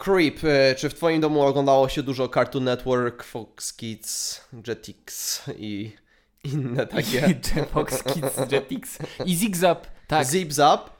[0.00, 5.92] Creep, e, czy w twoim domu oglądało się dużo Cartoon Network, Fox Kids, Jetix i
[6.44, 7.34] inne takie?
[7.72, 9.86] Fox Kids, Jetix i Zigzap.
[10.06, 10.90] Tak, Zip Zap.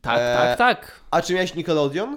[0.00, 1.00] tak, E, tak, tak.
[1.10, 2.16] A czy miałeś Nickelodeon?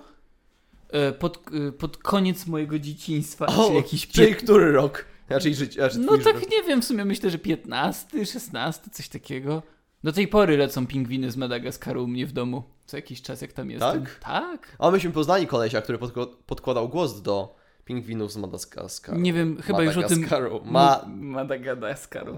[0.89, 5.05] E, Pod, e, pod koniec mojego dzieciństwa, O, czyli jakiś czyli który rok?
[5.29, 5.81] Raczej życie.
[5.81, 9.63] Raczej No twój tak nie wiem, w sumie myślę, że 15, 16, coś takiego.
[10.03, 12.63] Do tej pory lecą pingwiny z Madagaskaru u mnie w domu.
[12.87, 14.03] Co jakiś czas, jak tam jestem.
[14.05, 14.19] Tak?
[14.19, 14.75] Tak?
[14.79, 17.55] A myśmy poznali kolesia, który podkła- podkładał głos do
[17.85, 19.19] pingwinów z Madagaskaru.
[19.19, 20.19] Nie wiem, chyba już o tym...
[20.21, 20.61] Madagaskaru.
[20.65, 20.71] Ma...
[20.71, 21.05] Ma...
[21.07, 22.37] Madagaskaru.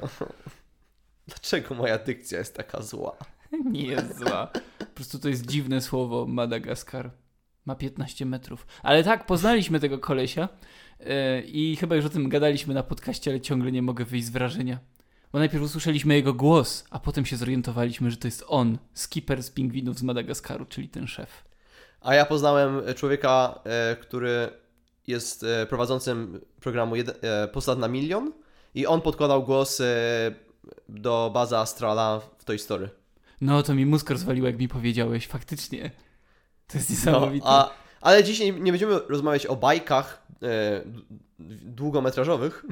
[1.27, 3.16] Dlaczego moja dykcja jest taka zła?
[3.72, 4.48] Nie jest zła.
[4.80, 7.11] Po prostu to jest dziwne słowo Madagaskar.
[7.66, 8.67] Ma 15 metrów.
[8.84, 10.50] Ale tak, poznaliśmy tego kolesia
[11.00, 14.30] e, i chyba już o tym gadaliśmy na podcaście, ale ciągle nie mogę wyjść z
[14.30, 14.80] wrażenia.
[15.31, 19.49] Bo najpierw usłyszeliśmy jego głos, a potem się zorientowaliśmy, że to jest on, skipper z
[19.49, 21.43] pingwinów z Madagaskaru, czyli ten szef.
[22.02, 24.49] A ja poznałem człowieka, e, który
[25.07, 28.33] jest e, prowadzącym programu e, Postać na milion
[28.75, 29.86] i on podkładał głos e,
[30.89, 32.89] do Baza Astrala w Toy Story.
[33.41, 35.91] No to mi mózg rozwalił, jak mi powiedziałeś, faktycznie.
[36.67, 37.45] To jest niesamowite.
[37.45, 40.81] No, a, ale dzisiaj nie będziemy rozmawiać o bajkach e,
[41.66, 42.66] długometrażowych,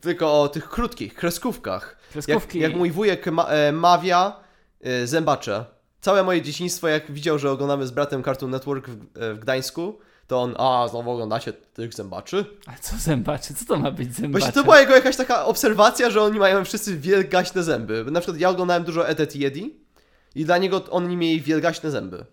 [0.00, 1.96] tylko o tych krótkich, kreskówkach.
[2.00, 2.58] Jak, Kreskówki.
[2.58, 4.40] jak mój wujek ma, e, mawia
[4.80, 5.64] e, zębacze.
[6.00, 9.98] Całe moje dzieciństwo, jak widział, że oglądamy z bratem Cartoon Network w, e, w Gdańsku,
[10.26, 12.44] to on, a znowu oglądacie tych zębaczy?
[12.66, 13.54] A co zębaczy?
[13.54, 14.40] Co to ma być zębacze?
[14.40, 18.04] Właśnie to była jego jakaś taka obserwacja, że oni mają wszyscy wielgaśne zęby.
[18.10, 19.80] Na przykład ja oglądałem dużo Edet Yedi
[20.34, 22.24] i dla niego oni mieli wielgaśne zęby.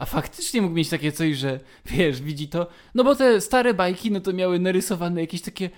[0.00, 2.66] A faktycznie mógł mieć takie coś, że wiesz, widzi to.
[2.94, 5.70] No bo te stare bajki, no to miały narysowane jakieś takie.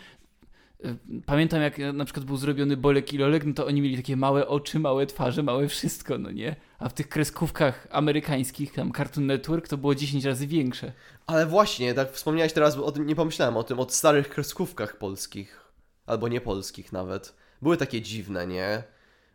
[0.84, 0.94] e,
[1.26, 4.48] Pamiętam, jak na przykład był zrobiony Bolek i Lolek, no to oni mieli takie małe
[4.48, 6.56] oczy, małe twarze, małe wszystko, no nie?
[6.78, 10.92] A w tych kreskówkach amerykańskich, tam Cartoon Network, to było 10 razy większe.
[11.26, 15.60] Ale właśnie, tak wspomniałeś teraz, o tym nie pomyślałem o tym, o starych kreskówkach polskich.
[16.06, 17.34] Albo nie polskich nawet.
[17.62, 18.82] Były takie dziwne, nie?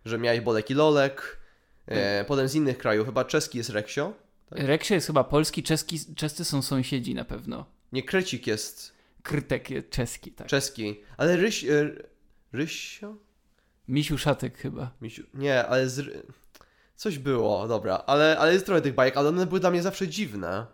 [0.06, 1.38] Że miałeś Bolek i Lolek.
[1.88, 4.27] E, potem z innych krajów, chyba czeski jest Reksio.
[4.50, 4.60] Tak.
[4.60, 7.66] Reksie jest chyba polski, czeski, czescy są sąsiedzi na pewno.
[7.92, 8.94] Nie, Krecik jest
[9.24, 10.48] Krtek jest czeski, tak.
[10.48, 11.00] czeski.
[11.18, 11.66] Ale Ryś...
[11.66, 11.90] E,
[12.54, 13.16] Rysio?
[13.88, 14.92] Misiu Szatek chyba.
[15.02, 16.28] Misiu, nie, ale z...
[16.96, 18.04] Coś było, dobra.
[18.08, 20.66] Ale, ale jest trochę tych bajek, ale one były dla mnie zawsze dziwne.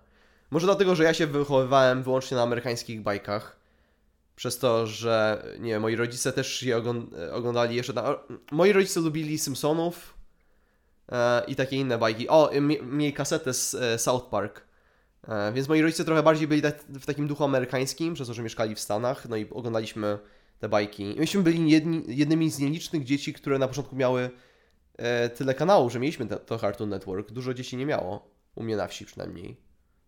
[0.51, 3.59] Może dlatego, że ja się wychowywałem wyłącznie na amerykańskich bajkach.
[4.35, 7.93] Przez to, że nie moi rodzice też je ogląd- oglądali jeszcze.
[7.93, 8.15] Na...
[8.51, 10.12] Moi rodzice lubili Simpsonów
[11.47, 12.27] i takie inne bajki.
[12.29, 14.67] O, mi- mieli kasetę z e, South Park.
[15.27, 18.43] E, więc moi rodzice trochę bardziej byli tak, w takim duchu amerykańskim, przez to, że
[18.43, 19.29] mieszkali w Stanach.
[19.29, 20.19] No i oglądaliśmy
[20.59, 21.15] te bajki.
[21.17, 24.29] Myśmy byli jedni, jednymi z nielicznych dzieci, które na początku miały
[24.97, 27.31] e, tyle kanałów, że mieliśmy to Cartoon Network.
[27.31, 28.33] Dużo dzieci nie miało.
[28.55, 29.57] U mnie na wsi przynajmniej.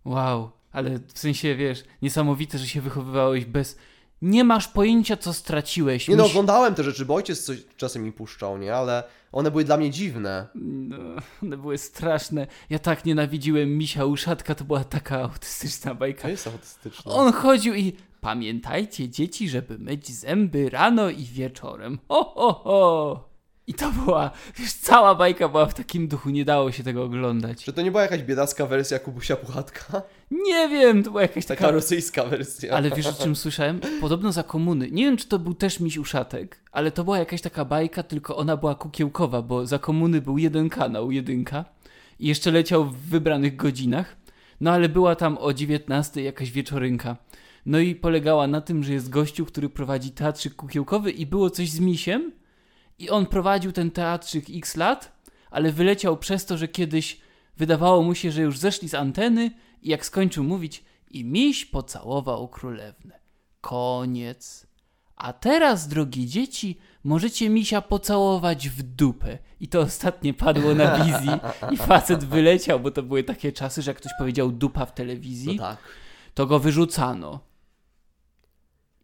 [0.05, 3.77] Wow, ale w sensie, wiesz, niesamowite, że się wychowywałeś bez...
[4.21, 6.07] Nie masz pojęcia, co straciłeś.
[6.07, 8.75] Nie no, Miś- oglądałem te rzeczy, bo ojciec coś czasem mi puszczał, nie?
[8.75, 10.47] Ale one były dla mnie dziwne.
[10.55, 10.97] No,
[11.43, 12.47] one były straszne.
[12.69, 16.29] Ja tak nienawidziłem misia uszatka, to była taka autystyczna bajka.
[16.29, 17.11] jest autystyczne.
[17.11, 21.99] On chodził i pamiętajcie dzieci, żeby myć zęby rano i wieczorem.
[22.09, 23.29] Ho, ho, ho.
[23.67, 27.63] I to była, wiesz, cała bajka była w takim duchu, nie dało się tego oglądać.
[27.63, 30.01] Czy to nie była jakaś biedacka wersja Kubusia Puchatka?
[30.31, 31.71] Nie wiem, to była jakaś Taka taka...
[31.71, 32.73] rosyjska wersja.
[32.73, 33.79] Ale wiesz o czym słyszałem?
[34.01, 34.91] Podobno za komuny.
[34.91, 38.37] Nie wiem, czy to był też miś uszatek, ale to była jakaś taka bajka, tylko
[38.37, 41.65] ona była kukiełkowa, bo za komuny był jeden kanał, jedynka
[42.19, 44.15] i jeszcze leciał w wybranych godzinach.
[44.61, 47.17] No ale była tam o 19 jakaś wieczorynka.
[47.65, 51.69] No i polegała na tym, że jest gościu, który prowadzi teatrzyk kukiełkowy i było coś
[51.69, 52.31] z misiem
[52.99, 55.11] i on prowadził ten teatrzyk x lat,
[55.51, 57.19] ale wyleciał przez to, że kiedyś
[57.57, 59.51] wydawało mu się, że już zeszli z anteny
[59.81, 63.19] i jak skończył mówić i miś pocałował królewnę.
[63.61, 64.67] Koniec.
[65.15, 69.37] A teraz, drogie dzieci, możecie misia pocałować w dupę.
[69.59, 71.29] I to ostatnie padło na wizji
[71.71, 75.55] i facet wyleciał, bo to były takie czasy, że jak ktoś powiedział dupa w telewizji,
[75.55, 75.77] No tak.
[76.33, 77.39] to go wyrzucano.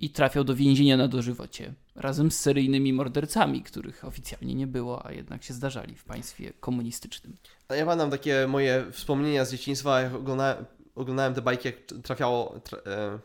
[0.01, 1.73] I trafiał do więzienia na dożywocie.
[1.95, 7.37] Razem z seryjnymi mordercami, których oficjalnie nie było, a jednak się zdarzali w państwie komunistycznym.
[7.67, 10.65] A ja pamiętam takie moje wspomnienia z dzieciństwa, jak oglądałem,
[10.95, 13.19] oglądałem te bajki, jak trafiało, tra, e,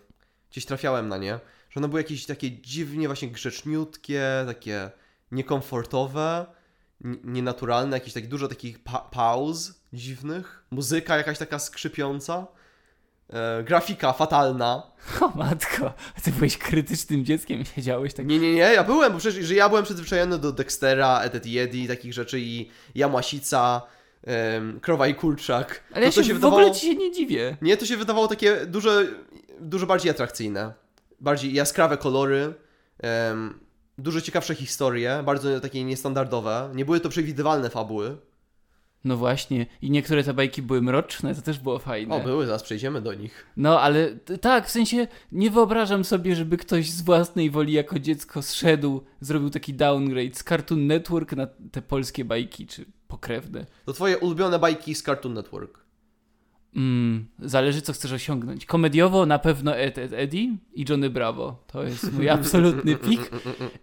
[0.51, 1.41] gdzieś trafiałem na nie,
[1.71, 4.91] że one były jakieś takie dziwnie właśnie grzeczniutkie, takie
[5.33, 6.47] niekomfortowe,
[7.25, 12.47] nienaturalne, jakieś takie dużo takich pa pauz dziwnych, muzyka jakaś taka skrzypiąca,
[13.33, 14.83] e, grafika fatalna.
[15.21, 15.95] O matko,
[16.25, 18.27] ty byłeś krytycznym dzieckiem, siedziałeś tak...
[18.27, 21.89] Nie, nie, nie, ja byłem, bo przecież że ja byłem przyzwyczajony do Dextera, Edet Yedi,
[21.89, 23.83] takich rzeczy i Jamasica,
[24.25, 25.83] em, Krowa i Kurczak.
[25.93, 26.61] Ale ja to, to się, w wydawało...
[26.63, 27.57] ogóle ci się nie dziwię.
[27.63, 28.91] Nie, to się wydawało takie dużo,
[29.61, 30.73] dużo bardziej atrakcyjne.
[31.21, 32.55] Bardziej jaskrawe kolory,
[32.99, 33.61] em,
[33.99, 36.71] dużo ciekawsze historie, bardzo takie niestandardowe.
[36.75, 38.17] Nie były to przewidywalne fabuły.
[39.07, 39.67] No właśnie.
[39.83, 42.15] I niektóre te bajki były mroczne, to też było fajne.
[42.15, 43.47] O, były, zaraz przejdziemy do nich.
[43.57, 48.43] No, ale tak, w sensie nie wyobrażam sobie, żeby ktoś z własnej woli jako dziecko
[48.43, 53.67] zszedł, zrobił taki downgrade z Cartoon Network na te polskie bajki, czy pokrewne.
[53.85, 55.86] To twoje ulubione bajki z Cartoon Network.
[56.77, 58.67] Mm, zależy, co chcesz osiągnąć.
[58.67, 61.57] Komediowo na pewno Ed, Ed Eddie i Johnny Bravo.
[61.67, 63.31] To jest mój absolutny pik.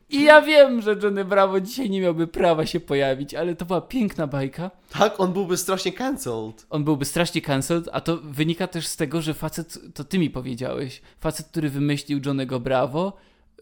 [0.10, 3.82] I ja wiem, że Johnny Bravo dzisiaj nie miałby prawa się pojawić, ale to była
[3.82, 4.72] piękna bajka.
[4.90, 6.66] Tak, on byłby strasznie cancelled.
[6.70, 10.30] On byłby strasznie cancelled, a to wynika też z tego, że facet, to ty mi
[10.30, 13.14] powiedziałeś, facet, który wymyślił Johnnego Bravo,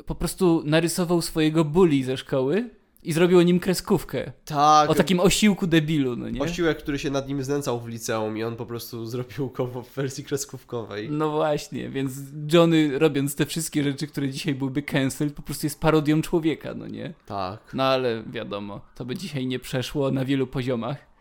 [0.05, 2.69] po prostu narysował swojego bully ze szkoły
[3.03, 4.31] i zrobił o nim kreskówkę.
[4.45, 4.89] Tak.
[4.89, 6.41] O takim osiłku debilu, no nie?
[6.41, 9.89] Osiłek, który się nad nim znęcał w liceum i on po prostu zrobił go w
[9.95, 11.09] wersji kreskówkowej.
[11.11, 12.13] No właśnie, więc
[12.53, 16.87] Johnny robiąc te wszystkie rzeczy, które dzisiaj byłyby cancel, po prostu jest parodią człowieka, no
[16.87, 17.13] nie?
[17.25, 17.59] Tak.
[17.73, 21.11] No ale wiadomo, to by dzisiaj nie przeszło na wielu poziomach.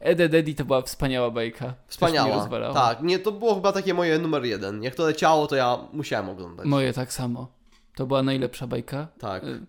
[0.00, 1.74] Ed, Ed, Eddie to była wspaniała bajka.
[1.86, 2.48] Wspaniała.
[2.74, 4.82] Tak, nie, to było chyba takie moje numer jeden.
[4.82, 6.66] Jak to leciało, to ja musiałem oglądać.
[6.66, 7.48] Moje tak samo.
[7.94, 9.08] To była najlepsza bajka.
[9.18, 9.44] Tak.
[9.44, 9.66] Y,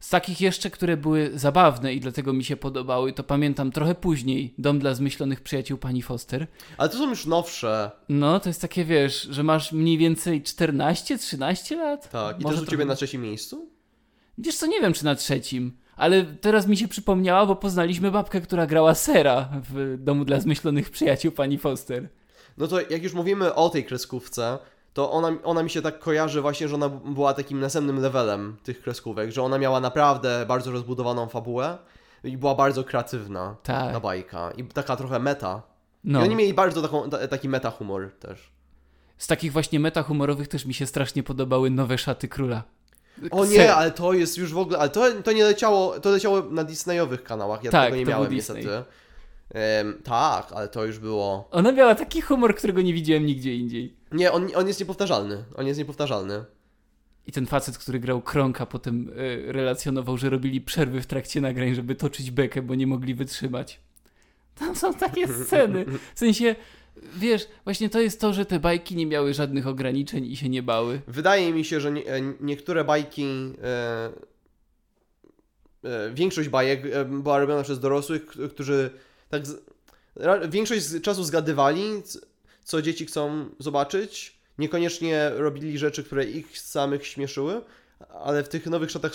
[0.00, 4.54] Z takich jeszcze, które były zabawne i dlatego mi się podobały, to pamiętam trochę później
[4.58, 6.46] Dom dla zmyślonych przyjaciół pani Foster.
[6.78, 7.90] Ale to są już nowsze.
[8.08, 12.10] No, to jest takie, wiesz, że masz mniej więcej 14-13 lat?
[12.10, 12.40] Tak.
[12.40, 13.68] I Może też u trochę- ciebie na trzecim miejscu?
[14.38, 18.40] Wiesz co, nie wiem czy na trzecim, ale teraz mi się przypomniała, bo poznaliśmy babkę,
[18.40, 22.08] która grała Sera w Domu dla zmyślonych przyjaciół pani Foster.
[22.58, 24.58] No to jak już mówimy o tej kreskówce,
[25.00, 28.82] to ona, ona mi się tak kojarzy właśnie, że ona była takim następnym levelem tych
[28.82, 31.78] kreskówek, że ona miała naprawdę bardzo rozbudowaną fabułę
[32.24, 33.92] i była bardzo kreatywna Tak.
[33.92, 35.62] ta bajka i taka trochę meta.
[36.04, 38.50] No, I oni mieli bardzo taką, ta, taki meta humor też.
[39.18, 42.62] z takich właśnie metahumorowych też mi się strasznie podobały nowe szaty króla.
[43.30, 46.42] O nie, ale to jest już w ogóle, ale to, to nie leciało, to leciało
[46.50, 48.84] na Disneyowych kanałach, ja Tak, tego nie miałem niestety.
[49.54, 51.48] Em, tak, ale to już było...
[51.50, 53.96] Ona miała taki humor, którego nie widziałem nigdzie indziej.
[54.12, 56.44] Nie, on, on jest niepowtarzalny, on jest niepowtarzalny.
[57.26, 61.74] I ten facet, który grał Kronka, potem y, relacjonował, że robili przerwy w trakcie nagrań,
[61.74, 63.80] żeby toczyć bekę, bo nie mogli wytrzymać.
[64.54, 65.84] Tam są takie sceny.
[66.14, 66.56] W sensie,
[67.16, 70.62] wiesz, właśnie to jest to, że te bajki nie miały żadnych ograniczeń i się nie
[70.62, 71.00] bały.
[71.06, 73.24] Wydaje mi się, że nie, e, niektóre bajki,
[73.62, 74.10] e,
[76.12, 78.90] większość bajek była robiona przez dorosłych, którzy
[79.30, 79.62] tak z,
[80.48, 81.82] większość z czasu zgadywali,
[82.64, 84.40] co dzieci chcą zobaczyć.
[84.58, 87.60] Niekoniecznie robili rzeczy, które ich samych śmieszyły,
[88.24, 89.12] ale w tych nowych szatach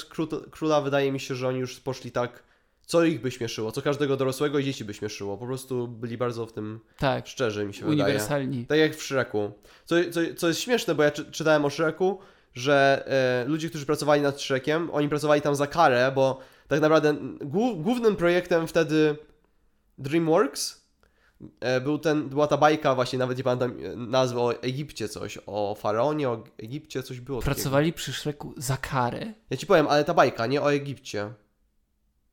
[0.52, 2.44] króla wydaje mi się, że oni już poszli tak,
[2.86, 5.38] co ich by śmieszyło, co każdego dorosłego i dzieci by śmieszyło.
[5.38, 8.04] Po prostu byli bardzo w tym Tak, szczerzy, mi się wydaje.
[8.04, 8.66] uniwersalni.
[8.66, 9.52] Tak jak w Shreku.
[9.86, 12.20] Co, co, co jest śmieszne, bo ja czy, czytałem o Shreku,
[12.54, 13.04] że
[13.44, 17.82] e, ludzie, którzy pracowali nad Shrekiem, oni pracowali tam za karę, bo tak naprawdę głó-
[17.82, 19.16] głównym projektem wtedy
[19.98, 20.86] DreamWorks
[21.60, 25.40] e, był ten, była ta bajka właśnie, nawet nie pamiętam e, nazwy, o Egipcie coś,
[25.46, 27.56] o Faraonie, o Egipcie, coś było takiego.
[27.56, 29.34] Pracowali przy Szreku za karę.
[29.50, 31.34] Ja ci powiem, ale ta bajka, nie o Egipcie.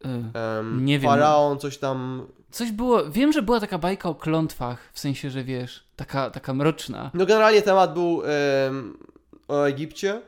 [0.04, 1.10] Em, Nie wiem.
[1.10, 2.26] Faraon, coś tam...
[2.50, 6.54] Coś było, wiem, że była taka bajka o klątwach, w sensie, że wiesz, taka, taka
[6.54, 7.10] mroczna.
[7.14, 8.22] No generalnie temat był
[9.48, 10.22] o Egipcie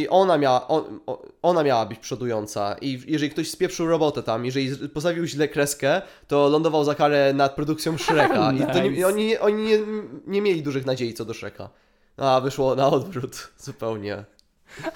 [0.00, 4.44] i ona miała, on, o- ona miała być przodująca i jeżeli ktoś spieprzył robotę tam,
[4.44, 9.00] jeżeli postawił źle kreskę, to lądował za karę nad produkcją Shreka i to nie, Nice.
[9.00, 9.78] i oni, nie- oni nie,
[10.26, 11.68] nie mieli dużych nadziei co do Shreka.
[12.16, 14.24] A wyszło na odwrót zupełnie.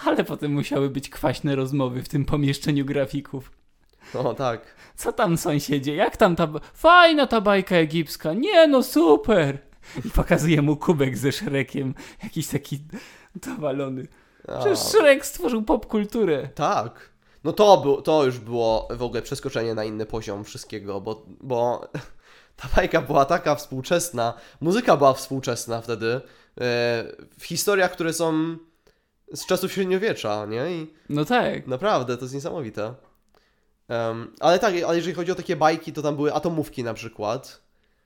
[0.04, 3.52] Ale potem musiały być kwaśne rozmowy w tym pomieszczeniu grafików.
[4.14, 4.60] No tak.
[4.96, 5.94] Co tam sąsiedzie?
[5.94, 6.48] Jak tam ta...
[6.74, 8.32] Fajna ta bajka egipska.
[8.34, 9.58] Nie no, super!
[10.04, 11.94] I pokazuje mu kubek ze Szrekiem.
[12.22, 12.78] Jakiś taki
[13.46, 14.06] dowalony.
[14.60, 16.48] Przecież Szrek stworzył popkulturę.
[16.54, 17.16] tak.
[17.44, 21.88] No to, był, to już było w ogóle przeskoczenie na inny poziom wszystkiego, bo, bo
[22.56, 26.20] ta bajka była taka współczesna, muzyka była współczesna wtedy, e,
[27.38, 28.56] w historiach, które są
[29.32, 30.70] z czasów średniowiecza, nie?
[30.70, 31.66] I No tak.
[31.66, 32.94] naprawdę, to jest niesamowite.
[33.88, 37.60] Em, ale tak, ale jeżeli chodzi o takie bajki, to tam były atomówki na przykład.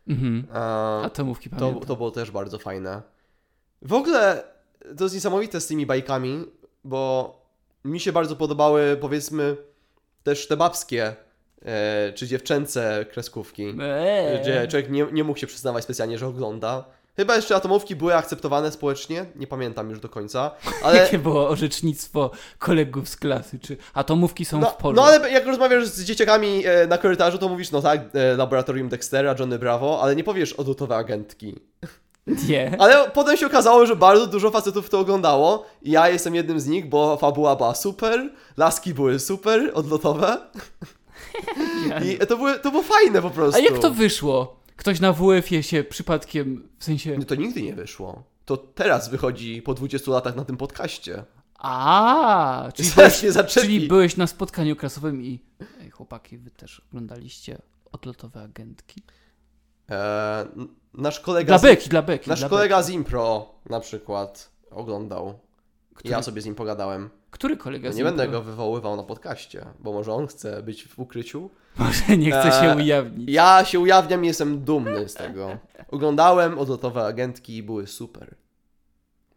[0.09, 0.47] Mhm.
[1.05, 1.85] Atomówki to, pamiętam.
[1.87, 3.03] to było też bardzo fajne.
[3.83, 4.43] W ogóle
[4.99, 6.45] to jest niesamowite z tymi bajkami,
[6.85, 7.35] bo
[7.85, 9.57] mi się bardzo podobały, powiedzmy,
[10.23, 11.17] też te babskie
[11.65, 14.41] e, czy dziewczęce kreskówki, Eee.
[14.41, 16.85] gdzie człowiek nie, nie mógł się przyznawać specjalnie, że ogląda.
[17.17, 20.51] Chyba jeszcze atomówki były akceptowane społecznie, nie pamiętam już do końca,
[20.85, 20.97] ale...
[20.99, 23.59] Jakie było orzecznictwo kolegów z klasy?
[23.59, 24.97] Czy atomówki są No, w polu?
[24.97, 28.89] no ale jak rozmawiasz z dzieciakami e, na korytarzu, to mówisz, no tak, e, laboratorium
[28.89, 31.61] Dextera, Johnny Bravo, ale nie powiesz odlotowe agentki.
[32.49, 32.77] Nie.
[32.79, 36.67] Ale potem się okazało, że bardzo dużo facetów to oglądało i ja jestem jednym z
[36.67, 40.39] nich, bo fabuła była super, laski były super, odlotowe
[42.05, 43.61] i to, były, to było fajne po prostu.
[43.61, 44.61] A jak to wyszło?
[44.77, 47.17] Ktoś na WF-ie się przypadkiem, w sensie...
[47.19, 48.23] No to nigdy nie wyszło.
[48.45, 51.25] To teraz wychodzi po 20 latach na tym podcaście.
[51.59, 53.67] A, czyli, Zaraz zaczepi.
[53.67, 55.41] czyli byłeś na spotkaniu klasowym i...
[55.81, 57.59] Ej, chłopaki, wy też oglądaliście
[57.93, 59.03] odlotowe agentki?
[59.91, 60.47] E,
[60.95, 62.31] nasz kolega, Dla z, Beki, dla Beki.
[62.31, 65.39] nasz dla kolega z Impro na przykład oglądał.
[65.95, 67.03] Który- Ja sobie z nim pogadałem.
[67.05, 67.21] Beki.
[67.31, 70.89] Który kolega No z nie będę go wywoływał na podcaście, bo może on chce być
[70.89, 71.51] w ukryciu.
[71.79, 73.31] Może nie chce się Eee, ujawnić.
[73.31, 75.59] Ja się ujawniam i jestem dumny z tego.
[75.91, 78.35] Oglądałem odlotowe agentki i były super.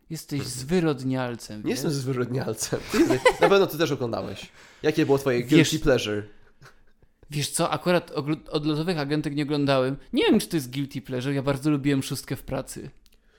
[0.10, 1.72] Jesteś zwyrodnialcem, Nie wiesz?
[1.72, 2.80] jestem zwyrodnialcem.
[2.92, 4.52] Ty jesteś- Na pewno ty też oglądałeś.
[4.84, 6.24] Jakie było twoje Wiesz- guilty pleasure?
[7.30, 8.12] Wiesz co, akurat
[8.52, 9.98] odlotowych agentek nie oglądałem.
[10.14, 12.90] Nie wiem, czy to jest guilty pleasure, ja bardzo lubiłem szóstkę w pracy.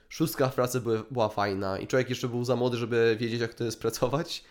[0.08, 3.54] Szóstka w pracy były, była fajna i człowiek jeszcze był za młody, żeby wiedzieć jak
[3.54, 4.44] to jest pracować.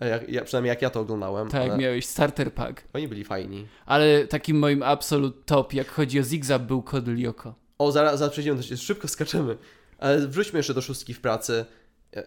[0.00, 1.48] A Jak, ja, przynajmniej jak ja to oglądałem.
[1.48, 2.82] Tak, ale miałeś starter pack.
[2.92, 3.66] Oni byli fajni.
[3.86, 7.54] Ale takim moim absolute top, jak chodzi o Zigzag, był Kod Lyoko.
[7.78, 9.56] O, zaraz, zaraz przejdziemy, do, szybko skaczemy.
[9.98, 11.64] Ale wróćmy jeszcze do szóstki w pracy.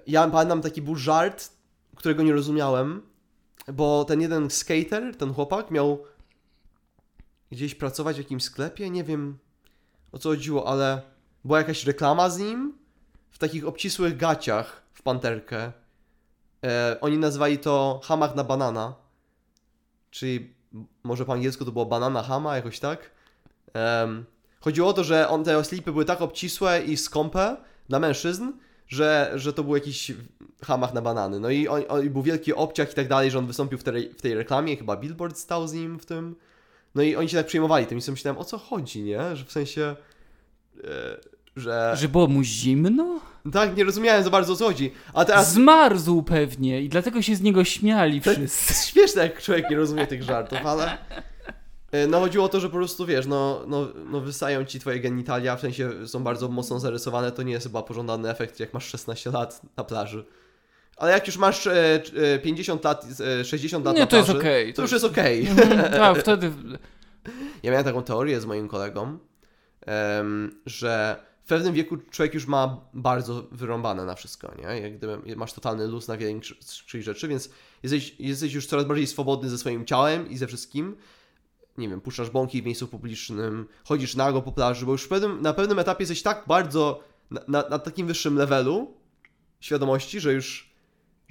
[0.07, 1.49] Ja pamiętam taki był żart,
[1.95, 3.01] którego nie rozumiałem,
[3.73, 6.03] bo ten jeden skater, ten chłopak miał
[7.51, 9.37] gdzieś pracować w jakimś sklepie, nie wiem
[10.11, 11.01] o co chodziło, ale
[11.45, 12.73] była jakaś reklama z nim
[13.29, 15.71] w takich obcisłych gaciach w panterkę.
[16.65, 18.95] E, oni nazwali to hamak na banana,
[20.11, 20.53] czyli
[21.03, 23.11] może po angielsku to było banana hama, jakoś tak.
[23.73, 24.25] Em,
[24.59, 27.57] chodziło o to, że on, te slipy były tak obcisłe i skąpe
[27.89, 28.51] dla mężczyzn,
[28.87, 30.11] że, że to był jakiś
[30.63, 31.39] hamach na banany.
[31.39, 34.13] No i, on, on, był wielki obciach i tak dalej, że on wystąpił w tej,
[34.13, 36.35] w tej reklamie, chyba Billboard stał z nim w tym.
[36.95, 39.35] No i oni się tak przejmowali tym i sobie myślałem, o co chodzi, nie?
[39.35, 39.95] Że w sensie,
[40.83, 41.17] e,
[41.55, 41.93] że...
[41.97, 43.19] Że było mu zimno?
[43.53, 44.91] Tak, nie rozumiałem za bardzo o co chodzi.
[45.13, 45.53] A teraz...
[45.53, 48.41] Zmarzł pewnie i dlatego się z niego śmiali To wszyscy.
[48.73, 50.97] jest śmieszne, jak człowiek nie rozumie tych żartów, ale...
[51.91, 54.99] e, No chodziło o to, że po prostu wiesz, no, no, no wystają ci twoje
[54.99, 58.85] genitalia, w sensie są bardzo mocno zarysowane, to nie jest chyba pożądany efekt, jak masz
[58.87, 60.25] 16 lat na plaży.
[61.01, 62.01] Ale jak już masz e,
[62.33, 63.05] e, 50 lat,
[63.41, 64.73] e, 60 lat Nie, na to jest plaży, okej.
[64.73, 65.47] to już jest okej.
[65.47, 66.51] Mhm, Tak, wtedy...
[67.63, 69.17] Ja miałem taką teorię z moim kolegą,
[70.65, 74.81] że w pewnym wieku człowiek już ma bardzo wyrąbane na wszystko, nie?
[74.81, 77.49] Jak gdyby masz totalny luz na większej rzeczy, więc
[77.83, 80.95] jesteś, jesteś już coraz bardziej swobodny ze swoim ciałem i ze wszystkim.
[81.77, 85.53] Nie wiem, puszczasz bąki w miejscu publicznym, chodzisz nago po plaży, bo już pewnym, na
[85.53, 88.93] pewnym etapie jesteś tak bardzo na, na, na takim wyższym levelu
[89.59, 90.70] świadomości, że już,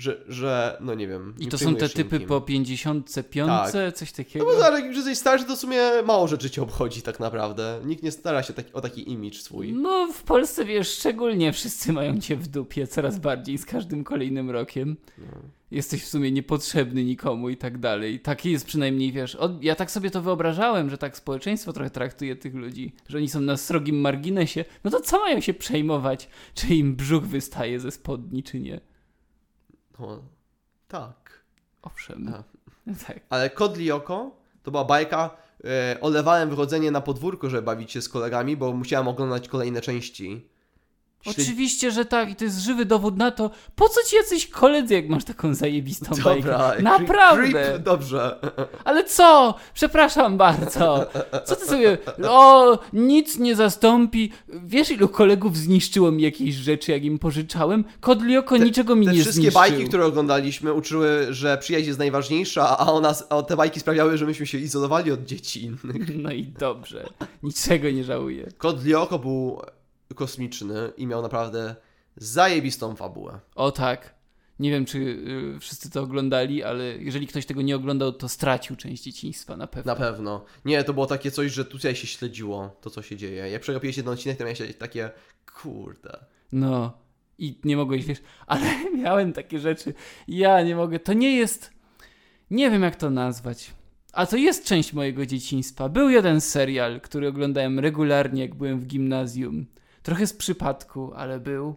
[0.00, 1.34] że, że no nie wiem.
[1.38, 2.28] I nie to są te typy nikim.
[2.28, 3.94] po 55, Tak.
[3.94, 4.44] coś No takiego.
[4.44, 7.80] bo zaraz, jak już jesteś starszy, to w sumie mało rzeczy cię obchodzi tak naprawdę.
[7.84, 9.72] Nikt nie stara się taki, o taki image swój.
[9.72, 14.50] No, w Polsce wiesz, szczególnie wszyscy mają cię w dupie coraz bardziej z każdym kolejnym
[14.50, 14.96] rokiem.
[15.18, 15.24] No.
[15.70, 18.20] Jesteś w sumie niepotrzebny nikomu i tak dalej.
[18.20, 22.36] Taki jest przynajmniej, wiesz, od, ja tak sobie to wyobrażałem, że tak społeczeństwo trochę traktuje
[22.36, 24.64] tych ludzi, że oni są na srogim marginesie.
[24.84, 28.80] No to co mają się przejmować, czy im brzuch wystaje ze spodni, czy nie?
[30.88, 31.44] Tak.
[31.82, 32.34] Owszem.
[32.34, 32.42] A.
[33.06, 33.20] Tak.
[33.28, 34.30] Ale Kod Lyoko
[34.62, 35.30] to była bajka.
[35.64, 40.49] E, olewałem wychodzenie na podwórko, żeby bawić się z kolegami, bo musiałem oglądać kolejne części.
[41.26, 44.94] Oczywiście, że tak, i to jest żywy dowód na to, po co ci jacyś koledzy,
[44.94, 46.82] jak masz taką zajebistą Dobra, bajkę.
[46.82, 47.50] Naprawdę.
[47.50, 48.38] Creep, dobrze.
[48.84, 49.54] Ale co?
[49.74, 51.06] Przepraszam bardzo.
[51.44, 51.98] Co ty sobie...
[52.28, 54.32] O, nic nie zastąpi.
[54.48, 57.84] Wiesz, ilu kolegów zniszczyło mi jakieś rzeczy, jak im pożyczałem?
[58.00, 59.60] Kod Lyoko niczego mi Te nie wszystkie zniszczył.
[59.60, 64.26] bajki, które oglądaliśmy, uczyły, że przyjaźń jest najważniejsza, a, ona, a te bajki sprawiały, że
[64.26, 66.16] myśmy się izolowali od dzieci innych.
[66.16, 67.08] No i dobrze.
[67.42, 68.48] Niczego nie żałuję.
[68.58, 69.60] Kod Lyoko był
[70.14, 71.76] kosmiczny i miał naprawdę
[72.16, 73.40] zajebistą fabułę.
[73.54, 74.20] O tak.
[74.60, 78.76] Nie wiem, czy y, wszyscy to oglądali, ale jeżeli ktoś tego nie oglądał, to stracił
[78.76, 79.92] część dzieciństwa na pewno.
[79.92, 80.44] Na pewno.
[80.64, 83.50] Nie, to było takie coś, że tutaj się śledziło to, co się dzieje.
[83.50, 85.10] Jak przegapiłeś jeden odcinek, to miałeś takie,
[85.62, 86.24] kurde.
[86.52, 86.92] No.
[87.38, 89.94] I nie mogłeś, wiesz, ale miałem takie rzeczy.
[90.28, 90.98] Ja nie mogę.
[90.98, 91.70] To nie jest.
[92.50, 93.70] Nie wiem, jak to nazwać.
[94.12, 95.88] A to jest część mojego dzieciństwa.
[95.88, 99.66] Był jeden serial, który oglądałem regularnie, jak byłem w gimnazjum.
[100.02, 101.76] Trochę z przypadku, ale był.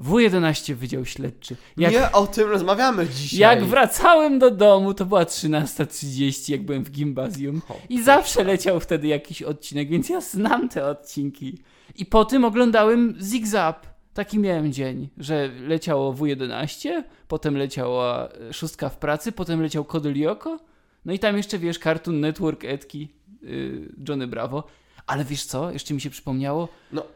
[0.00, 1.56] W11 Wydział Śledczy.
[1.76, 3.40] Jak, Nie o tym rozmawiamy dzisiaj.
[3.40, 7.62] jak wracałem do domu, to była 13.30, jak byłem w gimnazjum.
[7.68, 11.58] O, I zawsze leciał wtedy jakiś odcinek, więc ja znam te odcinki.
[11.96, 13.94] I po tym oglądałem Zigzag.
[14.14, 20.58] Taki miałem dzień, że leciało W11, potem leciała e, szóstka w pracy, potem leciał Kodolioko,
[21.04, 23.08] no i tam jeszcze, wiesz, Cartoon Network, Edki,
[23.42, 24.64] yy, Johnny Bravo.
[25.06, 27.06] Ale wiesz co, jeszcze mi się przypomniało, No,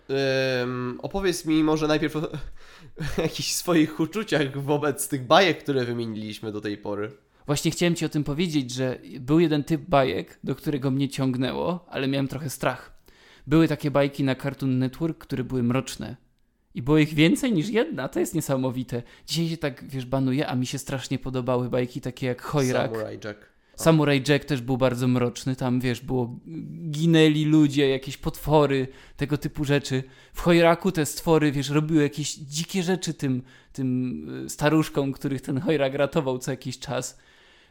[0.63, 2.29] ym, opowiedz mi może najpierw o
[3.23, 7.13] jakichś swoich uczuciach wobec tych bajek, które wymieniliśmy do tej pory.
[7.47, 11.87] Właśnie chciałem ci o tym powiedzieć, że był jeden typ bajek, do którego mnie ciągnęło,
[11.91, 12.99] ale miałem trochę strach.
[13.47, 16.17] Były takie bajki na Cartoon Network, które były mroczne.
[16.75, 19.03] I było ich więcej niż jedna, to jest niesamowite.
[19.27, 22.91] Dzisiaj się tak, wiesz, banuje, a mi się strasznie podobały bajki takie jak Chojrak.
[22.91, 23.58] Samurai Jack.
[23.79, 26.37] Samurai Jack też był bardzo mroczny, tam wiesz, było
[26.91, 30.03] ginęli ludzie, jakieś potwory, tego typu rzeczy.
[30.33, 33.43] W Chojraku te stwory, wiesz, robiły jakieś dzikie rzeczy tym,
[33.73, 37.19] tym y, staruszkom, których ten Chojrak ratował co jakiś czas.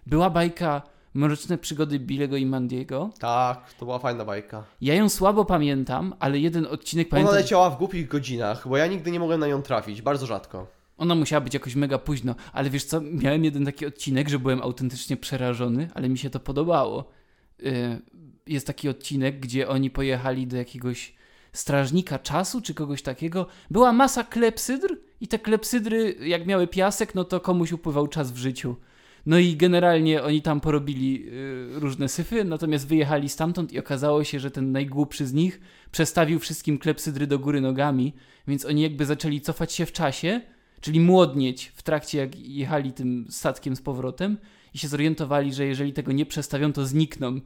[0.06, 0.82] Była bajka
[1.14, 3.10] Mroczne przygody Billego i Mandiego.
[3.20, 4.64] Tak, to była fajna bajka.
[4.82, 7.36] Ja ją słabo pamiętam, ale jeden odcinek Ona pamiętam.
[7.36, 10.77] leciała w głupich godzinach, bo ja nigdy nie mogłem na nią trafić, bardzo rzadko.
[10.98, 14.62] Ona musiała być jakoś mega późno, ale wiesz co, miałem jeden taki odcinek, że byłem
[14.62, 17.10] autentycznie przerażony, ale mi się to podobało.
[17.60, 18.02] Yy,
[18.48, 21.16] Jest taki odcinek, gdzie oni pojechali do jakiegoś
[21.54, 23.48] strażnika czasu, czy kogoś takiego.
[23.72, 28.38] Była masa klepsydr i te klepsydry, jak miały piasek, no to komuś upływał czas w
[28.38, 28.76] życiu.
[29.26, 34.40] No i generalnie oni tam porobili yy, różne syfy, natomiast wyjechali stamtąd i okazało się,
[34.40, 35.60] że ten najgłupszy z nich
[35.92, 38.14] przestawił wszystkim klepsydry do góry nogami,
[38.48, 40.42] więc oni jakby zaczęli cofać się w czasie,
[40.82, 44.38] czyli młodnieć w trakcie jak jechali tym statkiem z powrotem
[44.74, 47.40] i się zorientowali, że jeżeli tego nie przestawią, to znikną.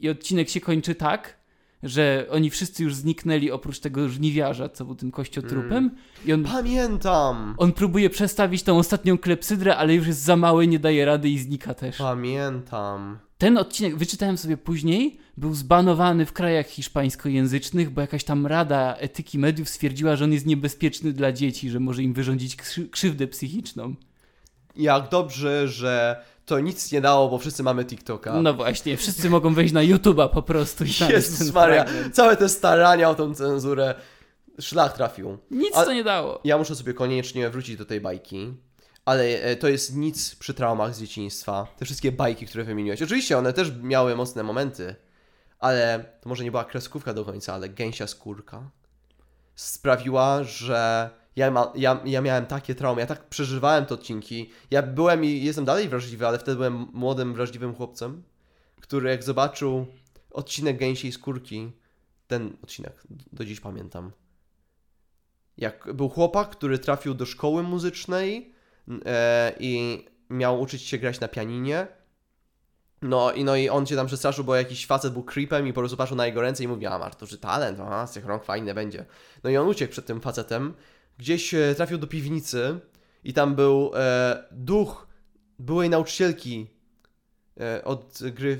[0.00, 1.44] I odcinek się kończy tak,
[1.82, 5.90] że oni wszyscy już zniknęli oprócz tego żniwiarza, co był tym kościotrupem
[6.26, 7.54] i on, Pamiętam!
[7.58, 11.38] on próbuje przestawić tą ostatnią klepsydrę, ale już jest za mały, nie daje rady i
[11.38, 11.96] znika też.
[11.98, 13.18] Pamiętam.
[13.38, 19.38] Ten odcinek, wyczytałem sobie później, był zbanowany w krajach hiszpańskojęzycznych, bo jakaś tam rada etyki
[19.38, 23.94] mediów stwierdziła, że on jest niebezpieczny dla dzieci, że może im wyrządzić krzy- krzywdę psychiczną.
[24.76, 28.42] Jak dobrze, że to nic nie dało, bo wszyscy mamy TikToka.
[28.42, 32.14] No właśnie, wszyscy mogą wejść na YouTube'a po prostu i Jezus Maria, fragment.
[32.14, 33.94] całe te starania o tą cenzurę
[34.60, 35.38] szlak trafił.
[35.50, 36.40] Nic Ale- to nie dało.
[36.44, 38.52] Ja muszę sobie koniecznie wrócić do tej bajki,
[39.04, 41.66] ale e, to jest nic przy traumach z dzieciństwa.
[41.76, 43.02] Te wszystkie bajki, które wymieniłeś.
[43.02, 44.94] Oczywiście one też miały mocne momenty,
[45.58, 48.70] ale to może nie była kreskówka do końca, ale gęsia skórka
[49.54, 54.50] sprawiła, że ja, ma, ja, ja miałem takie traumy, ja tak przeżywałem te odcinki.
[54.70, 58.22] Ja byłem i jestem dalej wrażliwy, ale wtedy byłem młodym, wrażliwym chłopcem,
[58.80, 59.86] który jak zobaczył
[60.30, 61.72] odcinek gęsiej skórki,
[62.26, 64.12] ten odcinek do dziś pamiętam.
[65.56, 68.53] Jak był chłopak, który trafił do szkoły muzycznej
[69.60, 71.86] i miał uczyć się grać na pianinie.
[73.02, 75.80] No i, no i on się tam przestraszył, bo jakiś facet był creepem i po
[75.80, 78.44] prostu patrzył na jego ręce i mówił, a masz duży talent, a z tych rąk
[78.44, 79.04] fajne będzie.
[79.44, 80.74] No i on uciekł przed tym facetem,
[81.18, 82.80] gdzieś e, trafił do piwnicy
[83.24, 85.06] i tam był e, duch
[85.58, 86.66] byłej nauczycielki
[87.60, 88.58] e, od gry,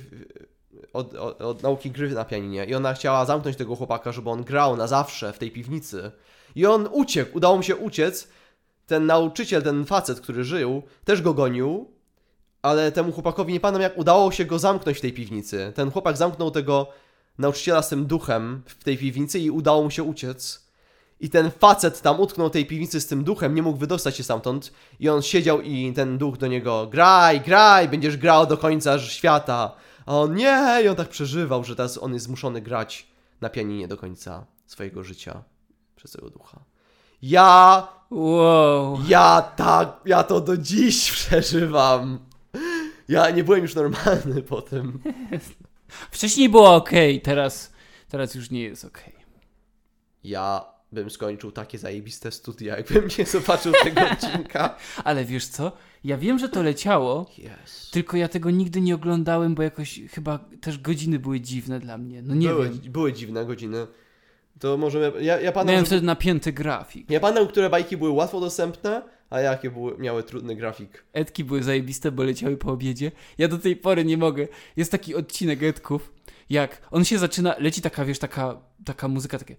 [0.92, 4.44] od, od, od nauki gry na pianinie i ona chciała zamknąć tego chłopaka, żeby on
[4.44, 6.10] grał na zawsze w tej piwnicy.
[6.54, 8.28] I on uciekł, udało mu się uciec.
[8.86, 11.90] Ten nauczyciel, ten facet, który żył, też go gonił,
[12.62, 15.72] ale temu chłopakowi nie pamiętam jak udało się go zamknąć w tej piwnicy.
[15.74, 16.88] Ten chłopak zamknął tego
[17.38, 20.64] nauczyciela z tym duchem w tej piwnicy i udało mu się uciec.
[21.20, 24.72] I ten facet tam utknął tej piwnicy z tym duchem, nie mógł wydostać się stamtąd.
[25.00, 29.76] I on siedział i ten duch do niego graj, graj, będziesz grał do końca świata.
[30.06, 33.06] A on nie, i on tak przeżywał, że teraz on jest zmuszony grać
[33.40, 35.42] na pianinie do końca swojego życia
[35.96, 36.60] przez tego ducha.
[37.22, 38.98] Ja, Wow.
[39.08, 42.18] ja tak, ja to do dziś przeżywam.
[43.08, 44.98] Ja nie byłem już normalny po tym.
[46.10, 46.90] Wcześniej było ok,
[47.22, 47.72] teraz,
[48.08, 48.98] teraz już nie jest ok.
[50.24, 54.76] Ja bym skończył takie zajebiste studia, jakbym nie zobaczył tego odcinka.
[55.04, 55.72] Ale wiesz co?
[56.04, 57.90] Ja wiem, że to leciało, Yes.
[57.90, 62.22] tylko ja tego nigdy nie oglądałem, bo jakoś chyba też godziny były dziwne dla mnie.
[62.22, 62.92] No nie były, wiem.
[62.92, 63.86] były dziwne godziny.
[64.58, 65.06] To możemy.
[65.06, 67.10] Ja, ja pamiętam, Miałem wtedy napięty grafik.
[67.10, 71.04] Ja pamiętam, które bajki były łatwo dostępne, a jakie były, miały trudny grafik.
[71.12, 73.12] Edki były zajebiste, bo leciały po obiedzie.
[73.38, 74.48] Ja do tej pory nie mogę.
[74.76, 76.12] Jest taki odcinek Edków,
[76.50, 79.56] jak on się zaczyna, leci taka, wiesz, taka, taka muzyka, takie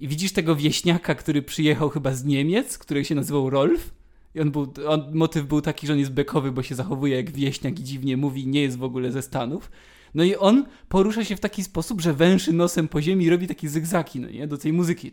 [0.00, 3.90] i widzisz tego wieśniaka, który przyjechał chyba z Niemiec, który się nazywał Rolf
[4.34, 7.30] i on był, on, motyw był taki, że on jest bekowy, bo się zachowuje jak
[7.30, 9.70] wieśniak i dziwnie mówi, nie jest w ogóle ze Stanów
[10.14, 13.46] no i on porusza się w taki sposób, że węszy nosem po ziemi i robi
[13.46, 15.12] takie zygzaki, no nie, do tej muzyki.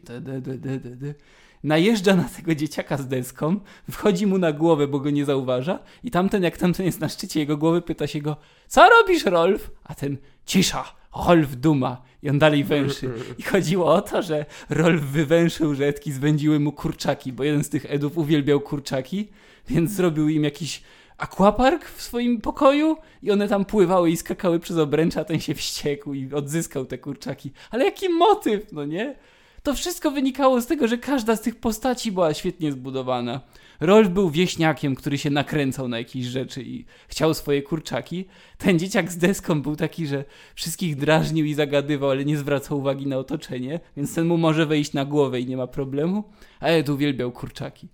[1.64, 3.60] Najeżdża na tego dzieciaka z deską,
[3.92, 7.40] wchodzi mu na głowę, bo go nie zauważa i tamten, jak tamten jest na szczycie
[7.40, 9.72] jego głowy, pyta się go, co robisz, Rolf?
[9.84, 10.84] A ten, cisza,
[11.28, 12.02] Rolf duma.
[12.24, 13.10] I on dalej węszy.
[13.38, 17.70] I chodziło o to, że Rolf wywęszył, że Edki zwędziły mu kurczaki, bo jeden z
[17.70, 19.28] tych Edów uwielbiał kurczaki,
[19.70, 20.84] więc zrobił im jakiś
[21.24, 25.56] aquapark w swoim pokoju i one tam pływały i skakały przez obręcze, a ten się
[25.56, 27.52] wściekł i odzyskał te kurczaki.
[27.72, 29.16] Ale jaki motyw, no nie?
[29.64, 33.42] To wszystko wynikało z tego, że każda z tych postaci była świetnie zbudowana.
[33.80, 38.26] Rolf był wieśniakiem, który się nakręcał na jakieś rzeczy i chciał swoje kurczaki.
[38.58, 43.08] Ten dzieciak z deską był taki, że wszystkich drażnił i zagadywał, ale nie zwracał uwagi
[43.08, 46.24] na otoczenie, więc ten mu może wejść na głowę i nie ma problemu.
[46.60, 47.88] A Ed uwielbiał kurczaki.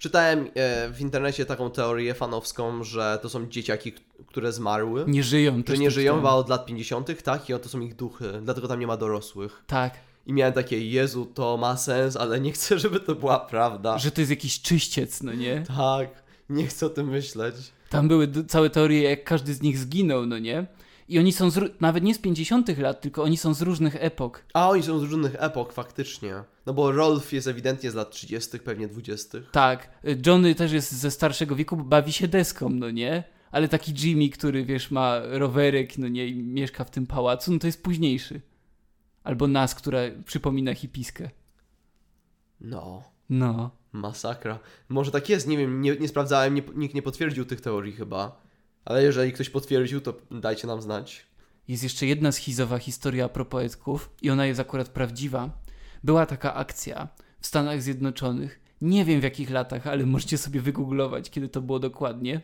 [0.00, 3.92] Czytałem e, w internecie taką teorię fanowską, że to są dzieciaki,
[4.26, 5.04] które zmarły.
[5.08, 5.56] Nie żyją.
[5.56, 7.48] Że też nie tak żyją chyba od lat 50., tak?
[7.48, 9.62] I oto są ich duchy, dlatego tam nie ma dorosłych.
[9.66, 9.94] Tak,
[10.26, 13.98] I miałem takie, Jezu, to ma sens, ale nie chcę, żeby to była prawda.
[13.98, 15.64] że to jest jakiś czyściec, no nie?
[15.76, 16.08] Tak,
[16.50, 17.54] nie chcę o tym myśleć.
[17.88, 20.66] Tam były całe teorie, jak każdy z nich zginął, no nie?
[21.10, 24.44] I oni są z, nawet nie z 50 lat, tylko oni są z różnych epok.
[24.54, 26.34] A oni są z różnych epok, faktycznie.
[26.66, 29.38] No bo Rolf jest ewidentnie z lat 30., pewnie 20.
[29.52, 29.90] Tak,
[30.26, 33.24] Johnny też jest ze starszego wieku, bo bawi się deską, no nie?
[33.50, 37.58] Ale taki Jimmy, który wiesz, ma rowerek, no nie, i mieszka w tym pałacu, no
[37.58, 38.40] to jest późniejszy.
[39.24, 41.30] Albo nas, która przypomina hipiskę.
[42.60, 43.70] No, No.
[43.92, 44.58] masakra.
[44.88, 48.49] Może tak jest, nie wiem, nie, nie sprawdzałem, nie, nikt nie potwierdził tych teorii chyba.
[48.84, 51.26] Ale jeżeli ktoś potwierdził, to dajcie nam znać.
[51.68, 53.78] Jest jeszcze jedna schizowa historia a propos
[54.22, 55.50] i ona jest akurat prawdziwa.
[56.04, 57.08] Była taka akcja
[57.40, 61.78] w Stanach Zjednoczonych, nie wiem w jakich latach, ale możecie sobie wygooglować, kiedy to było
[61.78, 62.40] dokładnie,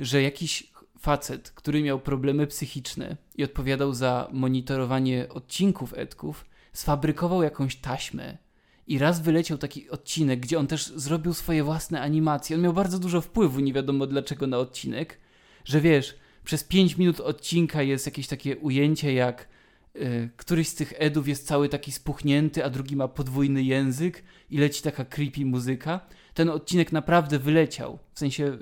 [0.00, 7.76] że jakiś facet, który miał problemy psychiczne i odpowiadał za monitorowanie odcinków Edków, sfabrykował jakąś
[7.76, 8.38] taśmę
[8.86, 12.56] i raz wyleciał taki odcinek, gdzie on też zrobił swoje własne animacje.
[12.56, 15.18] On miał bardzo dużo wpływu, nie wiadomo dlaczego, na odcinek,
[15.66, 19.48] że wiesz, przez 5 minut odcinka jest jakieś takie ujęcie, jak
[19.96, 24.58] y, któryś z tych Edów jest cały taki spuchnięty, a drugi ma podwójny język i
[24.58, 26.00] leci taka creepy muzyka.
[26.34, 28.58] Ten odcinek naprawdę wyleciał, w sensie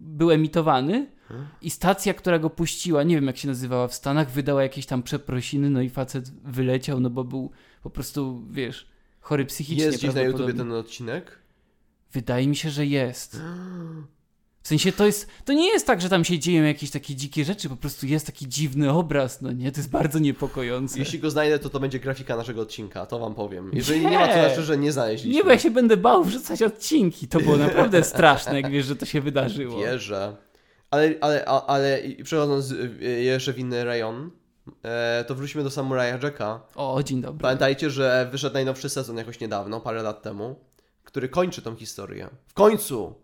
[0.00, 1.06] był emitowany
[1.62, 5.02] i stacja, która go puściła, nie wiem jak się nazywała w Stanach, wydała jakieś tam
[5.02, 7.50] przeprosiny, no i facet wyleciał, no bo był
[7.82, 8.86] po prostu, wiesz,
[9.20, 9.84] chory psychicznie.
[9.84, 11.38] Jest gdzieś na YouTubie ten odcinek?
[12.12, 13.40] Wydaje mi się, że jest.
[14.62, 17.44] W sensie to jest, to nie jest tak, że tam się dzieją jakieś takie dzikie
[17.44, 19.72] rzeczy, po prostu jest taki dziwny obraz, no nie?
[19.72, 20.98] To jest bardzo niepokojące.
[20.98, 23.70] Jeśli go znajdę, to to będzie grafika naszego odcinka, to wam powiem.
[23.72, 24.44] Jeżeli nie, ma, to Nie.
[24.44, 25.38] znaczy, że nie znaleźliśmy.
[25.38, 27.28] Nie, bo ja się będę bał wrzucać odcinki.
[27.28, 29.78] To było naprawdę straszne, jak wiesz, że to się wydarzyło.
[29.78, 30.36] Wierzę.
[30.90, 34.30] Ale, ale, ale przechodząc y, jeszcze w inny rejon,
[34.82, 36.60] e, to wróćmy do Samuraja Jacka.
[36.74, 37.42] O, dzień dobry.
[37.42, 40.56] Pamiętajcie, że wyszedł najnowszy sezon jakoś niedawno, parę lat temu,
[41.04, 42.28] który kończy tą historię.
[42.46, 43.14] W końcu!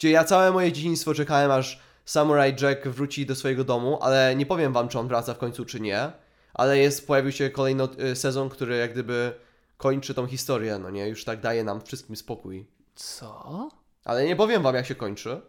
[0.00, 4.46] Gdzie ja całe moje dzieciństwo czekałem, aż Samurai Jack wróci do swojego domu, ale nie
[4.46, 6.12] powiem wam, czy on wraca w końcu, czy nie.
[6.54, 9.32] Ale jest, pojawił się kolejny sezon, który jak gdyby
[9.76, 11.08] kończy tą historię, no nie?
[11.08, 12.66] Już tak daje nam wszystkim spokój.
[12.94, 13.68] Co?
[14.04, 15.40] Ale nie powiem wam, jak się kończy.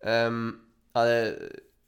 [0.00, 1.36] Em, ale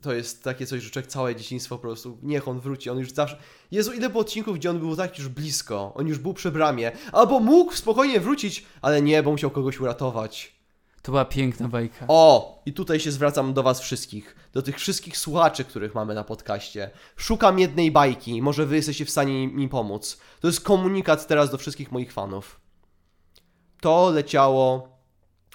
[0.03, 3.13] to jest takie coś, że człowiek całe dzieciństwo po prostu, niech on wróci, on już
[3.13, 3.39] zawsze...
[3.71, 6.93] Jezu, ile było odcinków, gdzie on był tak już blisko, on już był przy bramie,
[7.13, 10.56] albo mógł spokojnie wrócić, ale nie, bo musiał kogoś uratować.
[11.07, 12.05] To była piękna bajka.
[12.09, 12.63] O!
[12.67, 16.91] I tutaj się zwracam do was wszystkich, do tych wszystkich słuchaczy, których mamy na podcaście.
[17.17, 20.21] Szukam jednej bajki, może wy jesteście w stanie mi pomóc.
[20.41, 22.61] To jest komunikat teraz do wszystkich moich fanów.
[23.81, 24.89] To leciało,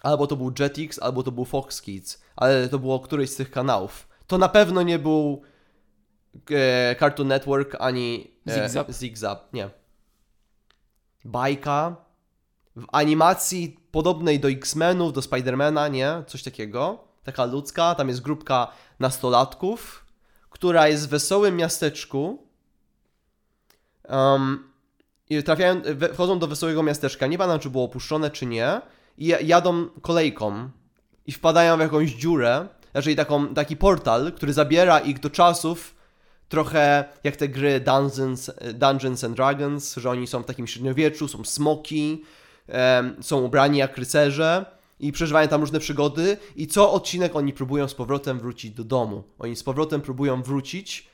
[0.04, 3.52] albo to był Jetix, albo to był Fox Kids, ale to było któryś z tych
[3.52, 4.08] kanałów.
[4.28, 5.42] To na pewno nie był
[6.52, 8.70] e, Cartoon Network, ani e,
[9.54, 9.70] nie.
[11.26, 11.96] Bajka
[12.76, 16.24] w animacji podobnej do X-Menów, do Spidermana, nie?
[16.28, 17.04] Coś takiego.
[17.24, 18.68] Taka ludzka, tam jest grupka
[19.00, 20.06] nastolatków,
[20.50, 22.48] która jest w wesołym miasteczku.
[24.10, 24.72] Um,
[25.30, 25.82] I trafiają,
[26.14, 27.28] wchodzą do wesołego miasteczka.
[27.28, 28.82] Nie pamiętam, czy było opuszczone, czy nie.
[29.18, 30.70] I ja- jadą kolejką
[31.26, 35.96] i wpadają w jakąś dziurę, znaczy taką, taki portal, który zabiera ich do czasów
[36.50, 41.44] trochę jak te gry Dungeons, Dungeons and Dragons, że oni są w takim średniowieczu, są
[41.44, 42.24] smoki,
[43.22, 44.66] są ubrani jak rycerze
[45.00, 49.24] i przeżywają tam różne przygody i co odcinek oni próbują z powrotem wrócić do domu.
[49.40, 51.08] Oni z powrotem próbują wrócić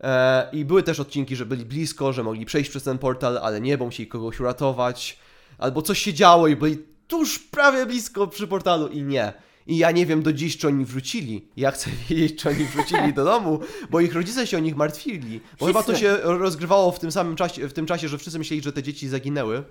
[0.00, 3.60] e, i były też odcinki, że byli blisko, że mogli przejść przez ten portal, ale
[3.60, 5.18] nie, bo musieli kogoś uratować,
[5.58, 9.32] albo coś się działo i byli tuż prawie blisko przy portalu i nie.
[9.66, 11.48] I ja nie wiem do dziś, czy oni wrócili.
[11.56, 13.60] Ja chcę wiedzieć, czy oni wrócili do domu,
[13.90, 15.40] bo ich rodzice się o nich martwili.
[15.60, 18.62] Bo chyba to się rozgrywało w tym samym czasie, w tym czasie, że wszyscy myśleli,
[18.62, 19.64] że te dzieci zaginęły.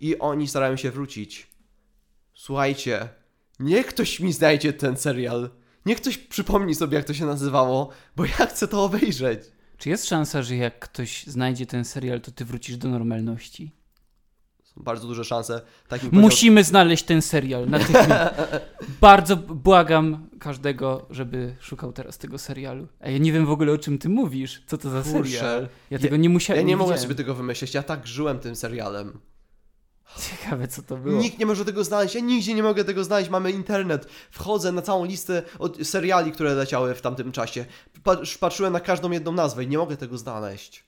[0.00, 1.46] I oni starają się wrócić.
[2.34, 3.08] Słuchajcie,
[3.60, 5.50] niech ktoś mi znajdzie ten serial.
[5.86, 9.40] Niech ktoś przypomni sobie, jak to się nazywało, bo ja chcę to obejrzeć.
[9.78, 13.70] Czy jest szansa, że jak ktoś znajdzie ten serial, to ty wrócisz do normalności?
[14.64, 15.60] Są bardzo duże szanse.
[15.88, 18.34] Takim powiedział- Musimy znaleźć ten serial natychmiast.
[19.00, 22.88] Bardzo błagam każdego, żeby szukał teraz tego serialu.
[23.00, 24.62] A ja nie wiem w ogóle o czym ty mówisz.
[24.66, 25.30] Co to za Kurczę.
[25.30, 25.68] serial?
[25.90, 26.62] Ja tego nie musiałem.
[26.62, 29.18] Ja nie mogłem sobie tego wymyślić, ja tak żyłem tym serialem.
[30.18, 31.20] Ciekawe, co to było.
[31.22, 34.06] Nikt nie może tego znaleźć, ja nigdzie nie mogę tego znaleźć, mamy internet.
[34.30, 37.64] Wchodzę na całą listę od seriali, które leciały w tamtym czasie.
[38.04, 40.84] Pat- Patrzyłem na każdą jedną nazwę i nie mogę tego znaleźć.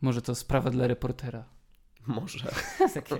[0.00, 1.44] Może to sprawa dla reportera.
[2.06, 2.50] Może.
[2.94, 3.16] Takie.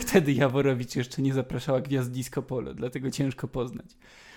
[0.00, 3.86] Wtedy Jaworowicz jeszcze nie zapraszała gwiazd disco polo, dlatego ciężko poznać.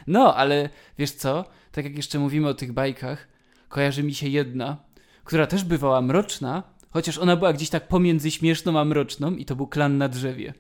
[0.08, 1.46] No, ale wiesz co?
[1.72, 3.28] Tak jak jeszcze mówimy o tych bajkach,
[3.70, 4.78] kojarzy mi się jedna,
[5.24, 9.56] która też bywała mroczna, chociaż ona była gdzieś tak pomiędzy śmieszną a mroczną i to
[9.56, 10.54] był Klan na drzewie.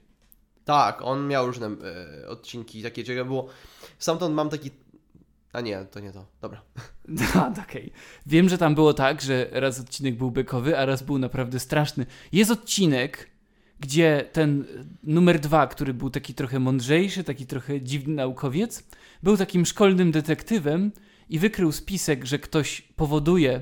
[0.66, 3.48] Tak, on miał różne e, odcinki, takie ciekawe było.
[4.00, 4.72] Stamtąd mam taki...
[5.54, 6.26] A nie, to nie to.
[6.42, 6.62] Dobra.
[7.08, 7.92] No, okej.
[8.26, 12.06] Wiem, że tam było tak, że raz odcinek był bekowy, a raz był naprawdę straszny.
[12.32, 13.30] Jest odcinek,
[13.80, 14.66] gdzie ten e,
[15.04, 18.84] numer dwa, który był taki trochę mądrzejszy, taki trochę dziwny naukowiec,
[19.24, 20.92] był takim szkolnym detektywem
[21.30, 23.62] i wykrył spisek, że ktoś powoduje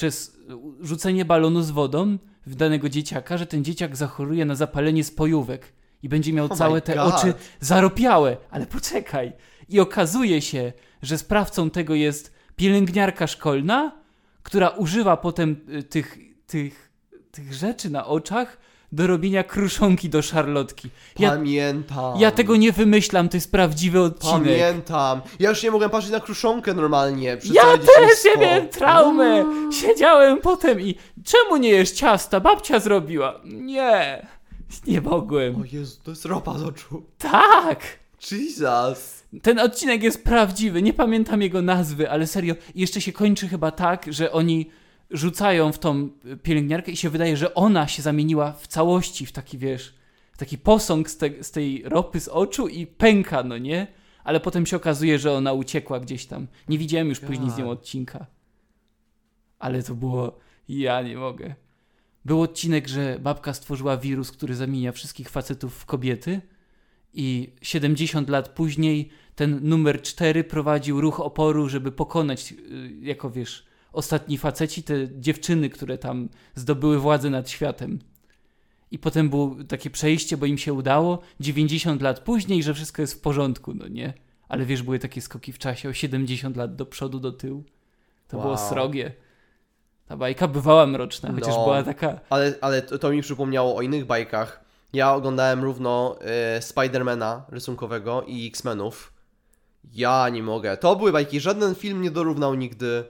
[0.00, 0.36] przez
[0.80, 6.08] rzucenie balonu z wodą w danego dzieciaka, że ten dzieciak zachoruje na zapalenie spojówek i
[6.08, 7.14] będzie miał Oh całe te God.
[7.14, 8.36] oczy zaropiałe.
[8.50, 9.32] Ale poczekaj.
[9.68, 14.00] I okazuje się, że sprawcą tego jest pielęgniarka szkolna,
[14.42, 16.90] która używa potem y, tych, tych,
[17.30, 18.58] tych rzeczy na oczach
[18.92, 20.90] do robienia kruszonki do szarlotki.
[21.18, 22.20] Ja, Pamiętam.
[22.20, 24.42] ja tego nie wymyślam, to jest prawdziwy odcinek.
[24.42, 25.20] Pamiętam.
[25.38, 27.36] Ja już nie mogłem patrzeć na kruszonkę normalnie.
[27.36, 29.44] przez Ja też ja miałem traumę.
[29.72, 32.40] Siedziałem potem i czemu nie jesz ciasta?
[32.40, 33.40] Babcia zrobiła.
[33.44, 34.26] Nie,
[34.86, 35.56] nie mogłem.
[35.56, 37.02] O Jezu, to jest ropa z oczu.
[37.18, 37.80] Tak.
[38.30, 39.20] Jesus.
[39.42, 42.54] Ten odcinek jest prawdziwy, nie pamiętam jego nazwy, ale serio.
[42.74, 44.70] Jeszcze się kończy chyba tak, że oni
[45.10, 46.10] rzucają w tą
[46.42, 49.94] pielęgniarkę i się wydaje, że ona się zamieniła w całości w taki, wiesz,
[50.32, 53.86] w taki posąg z, te, z tej ropy z oczu i pęka, no nie?
[54.24, 56.46] Ale potem się okazuje, że ona uciekła gdzieś tam.
[56.68, 57.78] Nie widziałem już później z nią God.
[57.78, 58.26] odcinka.
[59.58, 60.38] Ale to było...
[60.68, 61.54] Ja nie mogę.
[62.24, 66.40] Był odcinek, że babka stworzyła wirus, który zamienia wszystkich facetów w kobiety
[67.14, 72.56] i 70 lat później ten numer 4 prowadził ruch oporu, żeby pokonać, y,
[73.00, 77.98] jako wiesz, ostatni faceci, te dziewczyny, które tam zdobyły władzę nad światem.
[78.90, 83.14] I potem było takie przejście, bo im się udało, 90 lat później, że wszystko jest
[83.14, 84.12] w porządku, no nie?
[84.48, 87.64] Ale wiesz, były takie skoki w czasie o 70 lat do przodu, do tyłu.
[88.28, 88.68] To było Wow.
[88.68, 89.12] srogie.
[90.06, 91.64] Ta bajka bywała mroczna, chociaż No.
[91.64, 92.20] była taka...
[92.30, 94.64] Ale, ale to, to mi przypomniało o innych bajkach.
[94.92, 99.12] Ja oglądałem równo e, Spidermana rysunkowego i X-Menów.
[99.92, 100.76] Ja nie mogę.
[100.76, 101.40] To były bajki.
[101.40, 103.04] Żaden film nie dorównał nigdy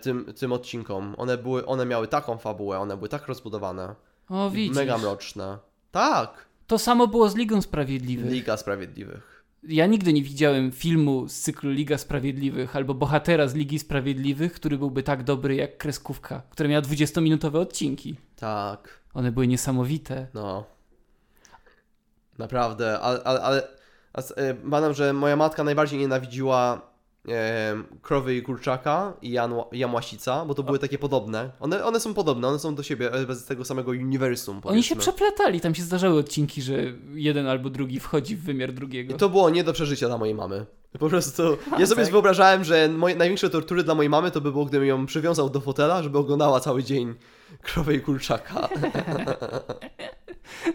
[0.00, 1.14] tym, tym odcinkom.
[1.18, 3.94] One, były, one miały taką fabułę, one były tak rozbudowane.
[4.28, 4.76] O, widzisz.
[4.76, 5.58] Mega mroczne.
[5.90, 6.46] Tak.
[6.66, 8.32] To samo było z Ligą Sprawiedliwych.
[8.32, 9.44] Liga Sprawiedliwych.
[9.62, 14.78] Ja nigdy nie widziałem filmu z cyklu Liga Sprawiedliwych albo bohatera z Ligi Sprawiedliwych, który
[14.78, 18.16] byłby tak dobry jak kreskówka, która miała 20-minutowe odcinki.
[18.36, 19.00] Tak.
[19.14, 20.26] One były niesamowite.
[20.34, 20.64] No.
[22.38, 23.68] Naprawdę, ale, ale, ale
[24.36, 26.80] e, pamiętam, że moja matka najbardziej nienawidziła e,
[28.02, 31.50] krowy i kurczaka i Jan, Jamłasica, bo to były takie podobne.
[31.60, 34.60] One, one są podobne, one są do siebie, e, bez tego samego uniwersum.
[34.64, 35.12] Oni się powiedzmy.
[35.12, 36.74] przeplatali, tam się zdarzały odcinki, że
[37.14, 39.14] jeden albo drugi wchodzi w wymiar drugiego.
[39.14, 40.66] I to było nie do przeżycia dla mojej mamy.
[40.98, 41.42] Po prostu,
[41.78, 42.12] ja sobie tak?
[42.12, 45.60] wyobrażałem, że moje największe tortury dla mojej mamy to by było, gdybym ją przywiązał do
[45.60, 47.14] fotela, żeby oglądała cały dzień
[47.62, 48.68] krowę i kurczaka.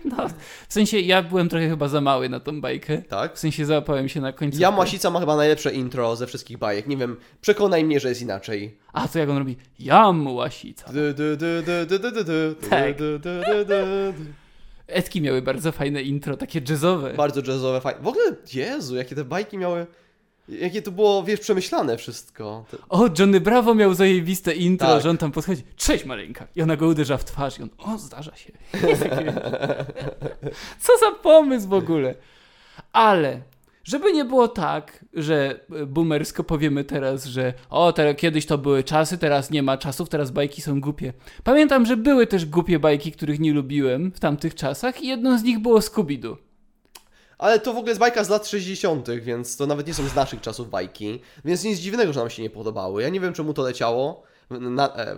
[0.05, 0.29] No,
[0.67, 2.97] w sensie ja byłem trochę chyba za mały na tą bajkę.
[3.01, 3.35] tak?
[3.35, 4.59] W sensie załapałem się na końcu.
[4.61, 6.87] Jamłasica ma chyba najlepsze intro ze wszystkich bajek.
[6.87, 8.77] Nie wiem, przekonaj mnie, że jest inaczej.
[8.93, 9.57] A to jak on robi?
[9.79, 10.85] Jam łasica.
[12.69, 12.95] Tak.
[14.87, 17.13] Etki miały bardzo fajne intro, takie jazzowe.
[17.13, 18.01] Bardzo jazzowe, fajne.
[18.01, 19.87] W ogóle, Jezu, jakie te bajki miały...
[20.59, 22.65] Jakie to było, wiesz, przemyślane wszystko.
[22.89, 25.03] O, Johnny Bravo miał zajebiste intro, Tak.
[25.03, 26.47] że on tam podchodzi, cześć maleńka.
[26.55, 28.51] I ona go uderza w twarz i on, o, zdarza się.
[30.83, 32.15] Co za pomysł w ogóle.
[32.93, 33.41] Ale,
[33.83, 39.17] żeby nie było tak, że e, boomersko powiemy teraz, że o, kiedyś to były czasy,
[39.17, 41.13] teraz nie ma czasów, teraz bajki są głupie.
[41.43, 45.43] Pamiętam, że były też głupie bajki, których nie lubiłem w tamtych czasach i jedną z
[45.43, 46.35] nich było Scooby-Doo.
[47.41, 50.15] Ale to w ogóle jest bajka z lat 60., więc to nawet nie są z
[50.15, 51.21] naszych czasów bajki.
[51.45, 53.01] Więc nic dziwnego, że nam się nie podobały.
[53.01, 54.23] Ja nie wiem, czemu to leciało.
[54.49, 55.15] Na, e,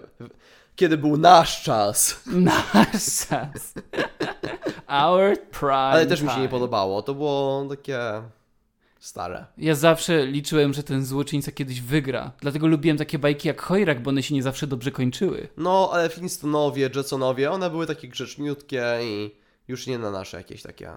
[0.76, 2.22] kiedy był nasz czas.
[2.26, 3.74] Nasz czas.
[4.88, 7.02] Our prime Ale też mi się nie podobało.
[7.02, 8.00] To było takie
[9.00, 9.46] Stare.
[9.58, 12.32] Ja zawsze liczyłem, że ten złoczyńca kiedyś wygra.
[12.42, 15.48] Dlatego lubiłem takie bajki jak Chojrak, bo one się nie zawsze dobrze kończyły.
[15.58, 20.90] No, ale Flintstonowie, Jetsonowie, one były takie grzeczniutkie i już nie na nasze jakieś takie.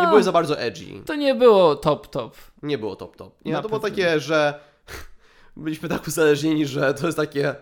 [0.00, 1.02] Nie były za bardzo edgy.
[1.06, 2.36] To nie było top top.
[2.62, 3.44] Nie było top top.
[3.44, 4.60] Nie, Na to było takie, że
[5.56, 7.54] byliśmy tak uzależnieni, że to jest takie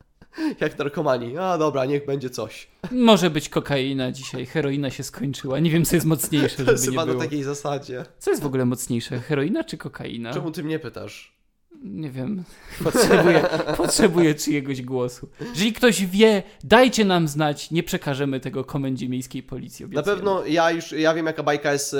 [0.60, 1.38] jak narkomani.
[1.38, 2.68] A dobra, niech będzie coś.
[2.90, 5.58] Może być kokaina dzisiaj, heroina się skończyła.
[5.58, 7.24] Nie wiem, co jest mocniejsze, To żeby jest nie chyba na było.
[7.24, 8.04] takiej zasadzie.
[8.18, 10.34] Co jest w ogóle mocniejsze, heroina czy kokaina?
[10.34, 11.41] Czemu ty mnie pytasz?
[11.82, 12.44] Nie wiem.
[12.84, 15.28] Potrzebuję, potrzebuję czyjegoś głosu.
[15.40, 17.70] Jeżeli ktoś wie, dajcie nam znać.
[17.70, 19.86] Nie przekażemy tego komendzie miejskiej policji.
[19.88, 21.96] Na pewno ja już, ja wiem jaka bajka jest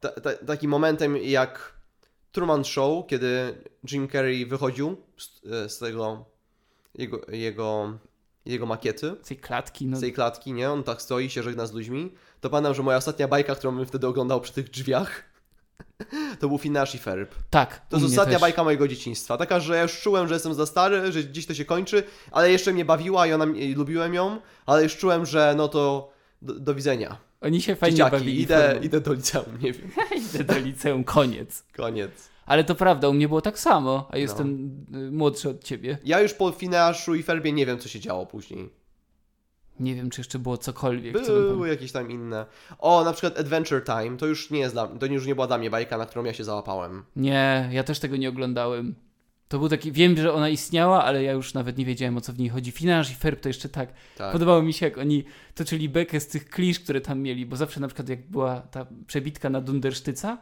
[0.00, 1.80] ta, ta, takim momentem jak
[2.32, 3.54] Truman Show, kiedy
[3.92, 6.24] Jim Carrey wychodził z, e, z tego
[6.94, 7.98] jego, jego,
[8.46, 9.96] jego makiety, Z tej klatki, no.
[9.96, 10.70] z tej klatki, nie?
[10.70, 12.14] On tak stoi, się żegna z ludźmi.
[12.40, 15.29] To pamiętam, że moja ostatnia bajka, którą bym wtedy oglądał przy tych drzwiach,
[16.40, 17.34] to był Finash i Ferb.
[17.50, 17.86] Tak.
[17.88, 18.40] To jest ostatnia też.
[18.40, 19.36] bajka mojego dzieciństwa.
[19.36, 22.52] Taka, że ja już czułem, że jestem za stary, że gdzieś to się kończy, ale
[22.52, 26.12] jeszcze mnie bawiła i ona i lubiłem ją, ale już czułem, że no to
[26.42, 27.16] do, do widzenia.
[27.40, 28.40] Oni się fajnie Dzieciaki, bawili.
[28.42, 29.90] idę, idę do liceum, nie wiem.
[30.34, 31.64] Idę do liceum, koniec.
[31.76, 32.10] Koniec.
[32.46, 35.98] Ale to prawda, u mnie było tak samo, a jestem y, młodszy od ciebie.
[36.04, 38.70] Ja już po Finaszu i Ferbie nie wiem, co się działo później.
[39.80, 41.20] Nie wiem, czy jeszcze było cokolwiek.
[41.20, 42.46] co Były jakieś tam inne.
[42.78, 45.58] O, na przykład Adventure Time, to już nie jest dla, to już nie była dla
[45.58, 47.02] mnie bajka, na którą ja się załapałem.
[47.16, 48.94] Nie, ja też tego nie oglądałem.
[49.48, 52.32] To był taki, wiem, że ona istniała, ale ja już nawet nie wiedziałem o co
[52.32, 52.70] w niej chodzi.
[52.70, 53.92] Finasz i Ferb to jeszcze tak.
[54.16, 54.32] Tak.
[54.32, 57.80] Podobało mi się, jak oni toczyli bekę z tych klisz, które tam mieli, bo zawsze
[57.80, 60.38] na przykład jak była ta przebitka na Dundersztyca,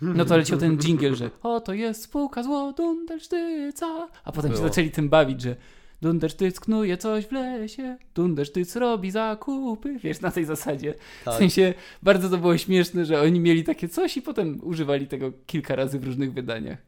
[0.00, 4.56] no to leciał ten jingle, że o, to jest spółka zło Dundersztyca, a potem się
[4.56, 4.68] Było.
[4.68, 5.56] zaczęli tym bawić, że
[6.02, 10.94] Dundersztyc knuje coś w lesie, Dundersztyc robi zakupy, wiesz, na tej zasadzie.
[11.20, 11.38] W tak.
[11.38, 15.76] sensie, bardzo to było śmieszne, że oni mieli takie coś i potem używali tego kilka
[15.76, 16.78] razy w różnych wydaniach.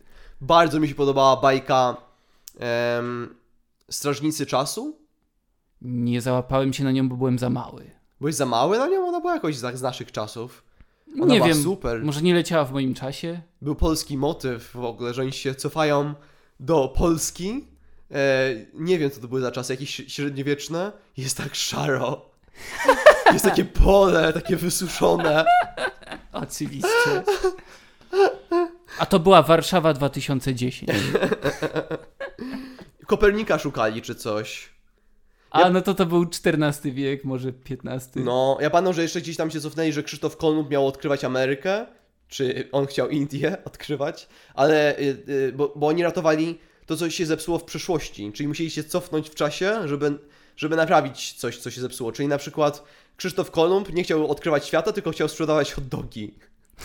[0.40, 1.96] Bardzo mi się podobała bajka
[2.58, 3.34] em,
[3.90, 4.96] Strażnicy Czasu.
[5.82, 7.90] Nie załapałem się na nią, bo byłem za mały.
[8.20, 9.06] Byłeś za mały na nią?
[9.08, 10.64] Ona była jakoś z, naszych czasów.
[11.22, 12.04] Ona nie wiem, super.
[12.04, 13.40] może nie leciała w moim czasie.
[13.62, 16.14] Był polski motyw w ogóle, że oni się cofają
[16.60, 17.64] do Polski.
[18.10, 20.92] E, nie wiem, co to były za czasy, jakieś średniowieczne.
[21.16, 22.30] Jest tak szaro.
[23.32, 25.44] Jest takie pole, takie wysuszone.
[26.32, 27.22] Oczywiście.
[28.98, 30.90] A to była Warszawa 2010.
[33.06, 34.70] Kopernika szukali czy coś.
[35.50, 38.24] A no to to był XIV wiek, może XV.
[38.24, 41.86] No, ja pamiętam, że jeszcze gdzieś tam się cofnęli, że Krzysztof Kolumb miał odkrywać Amerykę,
[42.28, 47.26] czy on chciał Indię odkrywać, ale, y, y, bo, bo oni ratowali to, co się
[47.26, 50.18] zepsuło w przeszłości, czyli musieli się cofnąć w czasie, żeby,
[50.56, 52.84] żeby naprawić coś, co się zepsuło, czyli na przykład
[53.16, 56.34] Krzysztof Kolumb nie chciał odkrywać świata, tylko chciał sprzedawać hot dogi.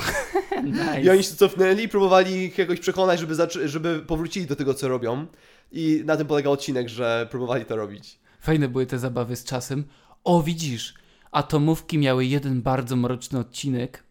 [0.63, 1.01] nice.
[1.01, 3.35] I oni się cofnęli i próbowali ich jakoś przekonać, żeby,
[3.65, 5.27] żeby powrócili do tego, co robią.
[5.71, 8.19] I na tym polega odcinek, że próbowali to robić.
[8.41, 9.83] Fajne były te zabawy z czasem.
[10.23, 10.93] O, widzisz,
[11.31, 14.03] atomówki miały jeden bardzo mroczny odcinek,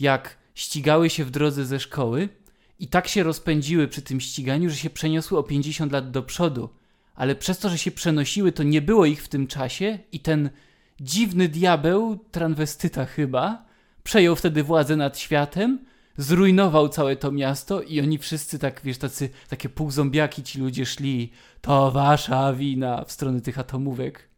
[0.00, 2.28] jak ścigały się w drodze ze szkoły
[2.82, 6.68] i tak się rozpędziły przy tym ściganiu, że się przeniosły o 50 lat do przodu.
[7.14, 10.50] Ale przez to, że się przenosiły, to nie było ich w tym czasie i ten
[11.00, 13.64] dziwny diabeł, transwestyta chyba,
[14.02, 15.78] przejął wtedy władzę nad światem,
[16.16, 21.32] zrujnował całe to miasto i oni wszyscy tak, wiesz, tacy, takie półzombiaki ci ludzie szli,
[21.60, 24.28] to wasza wina w stronę tych atomówek.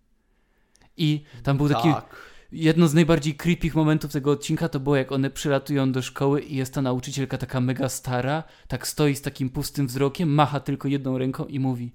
[0.96, 2.16] I tam był taki, Tak.
[2.54, 6.56] Jedno z najbardziej creepy momentów tego odcinka to było jak one przylatują do szkoły i
[6.56, 11.18] jest ta nauczycielka taka mega stara, tak stoi z takim pustym wzrokiem, macha tylko jedną
[11.18, 11.92] ręką i mówi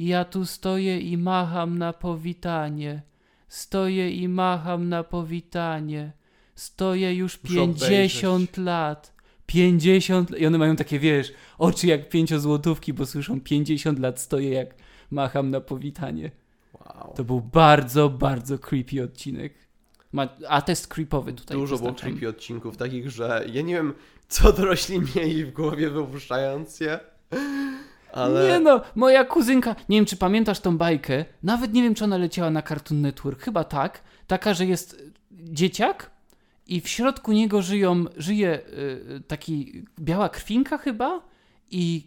[0.00, 3.02] ja tu stoję i macham na powitanie,
[3.48, 6.12] stoję i macham na powitanie,
[6.54, 9.14] stoję już 50 lat,
[9.46, 14.74] 50 i one mają takie, wiesz, oczy jak pięciozłotówki, bo słyszą 50 lat stoję jak
[15.10, 16.30] macham na powitanie.
[16.72, 17.12] Wow.
[17.16, 19.54] To był bardzo, bardzo creepy odcinek.
[20.12, 21.56] Ma, a test creepowy tutaj.
[21.56, 23.94] Dużo było creepy odcinków, takich, że ja nie wiem,
[24.28, 27.00] co dorośli mieli w głowie wypuszczając je,
[28.12, 28.48] ale...
[28.48, 32.16] Nie no, moja kuzynka, nie wiem czy pamiętasz tą bajkę, nawet nie wiem czy ona
[32.16, 36.10] leciała na Cartoon Network, chyba tak, taka, że jest y, dzieciak
[36.66, 41.29] i w środku niego żyją, żyje y, taki biała krwinka chyba
[41.70, 42.06] i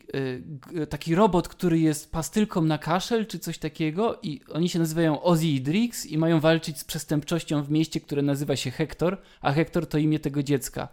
[0.76, 5.22] y, taki robot, który jest pastylką na kaszel czy coś takiego i oni się nazywają
[5.22, 9.51] Ozzy i Drix i mają walczyć z przestępczością w mieście, które nazywa się Hector, a
[9.51, 10.88] Hector to imię tego dziecka.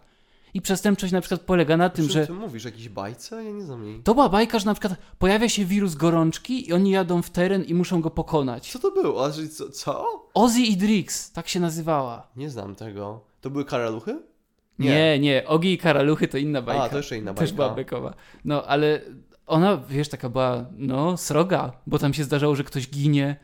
[0.53, 2.65] I przestępczość na przykład polega na tym, że ty mówisz?
[2.65, 3.43] Jakiś bajce?
[3.43, 3.99] Ja nie znam jej.
[4.03, 7.63] to była bajka, że na przykład pojawia się wirus gorączki i oni jadą w teren
[7.63, 8.71] i muszą go pokonać.
[8.71, 9.25] Co to było?
[9.25, 10.05] A, co, co?
[10.33, 12.27] Ozzy i Drix, tak się nazywała.
[12.35, 13.21] Nie znam tego.
[13.41, 14.19] To były karaluchy?
[14.79, 15.19] Nie, Nie.
[15.19, 16.83] nie, Ogi i Karaluchy to inna bajka.
[16.83, 17.55] A, to jeszcze inna Też bajka.
[17.63, 18.13] była bekowa.
[18.45, 19.01] No, ale
[19.47, 23.35] ona, wiesz, taka była, no, sroga, bo tam się zdarzało, że ktoś ginie.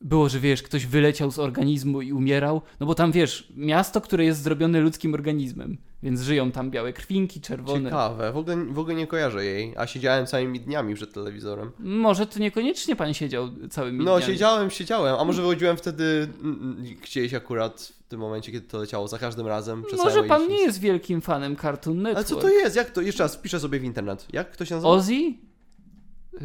[0.00, 2.62] Było, że wiesz, ktoś wyleciał z organizmu i umierał.
[2.80, 7.40] No bo tam, wiesz, miasto, które jest zrobione ludzkim organizmem, więc żyją tam białe krwinki,
[7.40, 7.84] czerwone.
[7.84, 11.70] Ciekawe, w ogóle, w ogóle nie kojarzę jej, a siedziałem całymi dniami przed telewizorem.
[11.78, 14.32] Może to niekoniecznie pan siedział całymi No, dniami.
[14.32, 18.78] siedziałem, siedziałem, a może wychodziłem wtedy mm, mm, gdzieś akurat w tym momencie, kiedy to
[18.78, 19.82] leciało, za każdym razem.
[19.82, 22.16] przez Może pan nie jest wielkim fanem Cartoon Network.
[22.16, 22.76] Ale co to jest?
[22.76, 23.00] Jak to?
[23.00, 24.26] Jeszcze raz, wpiszę sobie w internet.
[24.32, 24.90] Jak to się nazywa?
[24.90, 25.34] Ozzy?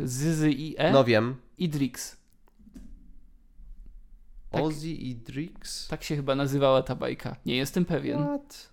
[0.03, 0.91] Zyzy i E?
[0.91, 1.35] No wiem.
[1.57, 2.17] Idrix.
[4.49, 4.61] tak.
[4.63, 5.87] Ozzy i Drix?
[5.87, 7.35] Tak się chyba nazywała ta bajka.
[7.45, 8.23] Nie jestem pewien.
[8.23, 8.69] What?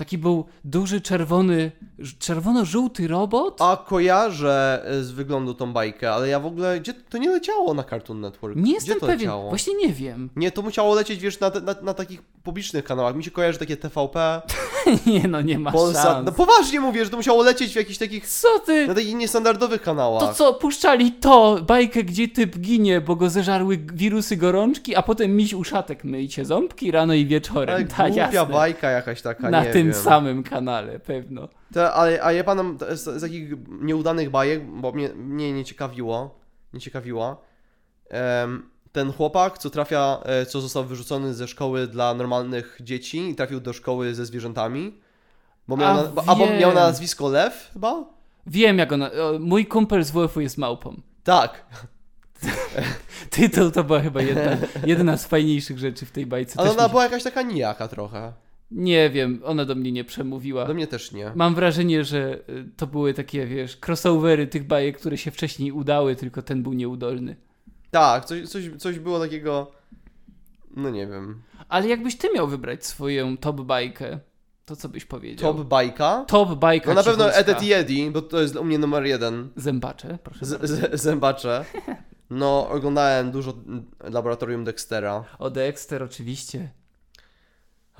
[0.00, 1.72] Taki był duży, czerwony,
[2.18, 3.62] czerwono-żółty robot.
[3.62, 7.74] A kojarzę e, z wyglądu tą bajkę, ale ja w ogóle, gdzie to nie leciało
[7.74, 8.56] na Cartoon Network?
[8.56, 9.18] Nie gdzie jestem to pewien.
[9.18, 9.48] leciało?
[9.48, 10.30] Właśnie nie wiem.
[10.36, 13.14] Nie, to musiało lecieć, wiesz, na, na, na takich publicznych kanałach.
[13.16, 14.42] Mi się kojarzy takie TVP,
[15.06, 16.02] nie no, nie ma Polsat.
[16.04, 16.26] szans.
[16.26, 18.86] No poważnie mówię, że to musiało lecieć w jakichś takich, Co ty?
[18.86, 20.22] na takich niestandardowych kanałach.
[20.22, 25.36] To co, puszczali to, bajkę, gdzie typ ginie, bo go zeżarły wirusy gorączki, a potem
[25.36, 27.74] miś uszatek myjcie ząbki rano i wieczorem.
[27.76, 28.46] Ale Ta, głupia jasne.
[28.54, 30.02] bajka jakaś taka, Na nie tym wiem.
[30.02, 31.48] samym kanale, pewno.
[31.74, 36.40] To, ale, a ja panom z, z takich nieudanych bajek, bo mnie, mnie nie ciekawiło,
[36.72, 37.36] nie ciekawiła,
[38.08, 43.34] em, ten chłopak, co trafia, e, co został wyrzucony ze szkoły dla normalnych dzieci i
[43.34, 45.00] trafił do szkoły ze zwierzętami,
[45.68, 48.04] bo miał, A, na, bo, albo miał na nazwisko Lew chyba?
[48.46, 49.10] Wiem jak ona...
[49.40, 51.00] Mój kumpel z WF-u jest małpą.
[51.24, 51.66] Tak,
[53.30, 56.60] Tytuł to była chyba jedna, jedna z fajniejszych rzeczy w tej bajce.
[56.60, 56.90] ale Też ona mi...
[56.90, 58.32] była jakaś taka nijaka trochę,
[58.70, 60.64] Nie wiem, ona do mnie nie przemówiła.
[60.64, 61.32] do mnie też nie.
[61.34, 66.16] Mam wrażenie, że y, to były takie, wiesz, crossovery tych bajek, które się wcześniej udały,
[66.16, 67.36] tylko ten był nieudolny.
[67.90, 69.70] Tak, coś, coś, coś było takiego,
[70.76, 74.18] no nie wiem, Ale jakbyś ty miał wybrać swoją top bajkę,
[74.64, 75.54] to co byś powiedział?
[75.54, 76.24] top bajka?
[76.28, 77.32] Top bajka No na pewno.
[77.34, 79.48] Edet Yedi, bo to jest u mnie numer jeden.
[79.56, 81.64] Zębacze, proszę Z, z, zębacze.
[82.32, 83.54] No, oglądałem dużo
[84.00, 85.24] Laboratorium Dextera.
[85.38, 86.70] O Dexter oczywiście.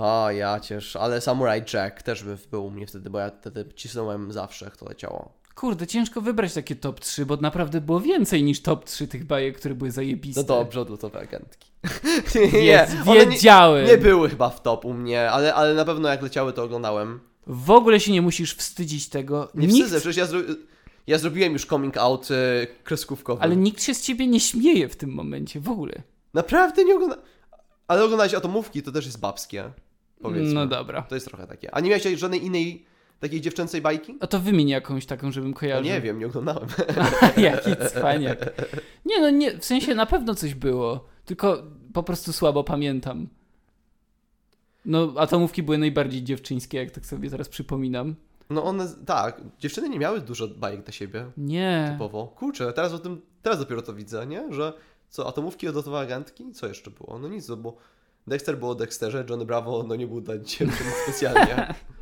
[0.03, 3.65] A, ja ciesz, ale Samurai Jack też by był u mnie wtedy, bo ja wtedy
[3.75, 5.41] cisnąłem zawsze, jak to leciało.
[5.55, 9.59] Kurde, ciężko wybrać takie top 3, bo naprawdę było więcej niż top 3 tych bajek,
[9.59, 10.41] które były zajebiste.
[10.41, 11.71] No dobrze, odlotowe agentki.
[12.53, 13.87] Wiedz, one nie, wiedziałem.
[13.87, 17.21] nie były chyba w top u mnie, ale, ale na pewno jak leciały, to oglądałem.
[17.47, 19.49] W ogóle się nie musisz wstydzić tego.
[19.55, 20.41] Nie nikt, wstydzę, przecież ja, zro...
[21.07, 23.43] ja zrobiłem już coming out y, kreskówkowy.
[23.43, 26.03] Ale nikt się z ciebie nie śmieje w tym momencie, w ogóle.
[26.35, 27.25] Naprawdę nie oglądałem.
[27.89, 29.71] Ale oglądać atomówki to też jest babskie.
[30.23, 30.55] Powiedzmy.
[30.55, 31.03] No dobra.
[31.03, 31.75] To jest trochę takie.
[31.75, 32.85] A nie miałeś żadnej innej
[33.21, 34.17] takiej dziewczęcej bajki?
[34.21, 35.85] A to wymień jakąś taką, żebym Ja kojarzył.
[35.85, 36.69] nie wiem, nie oglądałem.
[37.37, 38.39] Jaki cwaniak.
[39.05, 41.63] Nie no, nie, w sensie na pewno coś było, tylko
[41.93, 43.29] po prostu słabo pamiętam.
[44.85, 48.15] No, atomówki były najbardziej dziewczyńskie, jak tak sobie teraz przypominam.
[48.51, 51.89] No one, tak, dziewczyny nie miały dużo bajek dla siebie, Nie.
[51.93, 52.27] typowo.
[52.27, 54.53] Kurczę, teraz o tym, teraz dopiero to widzę, nie?
[54.53, 54.73] Że
[55.09, 56.53] co, atomówki odlotowe agentki?
[56.53, 57.19] Co jeszcze było?
[57.19, 57.77] No nic, no bo
[58.31, 61.75] Dexter było Dexterze, Johnny Bravo, no nie był dla dziewczyn specjalnie.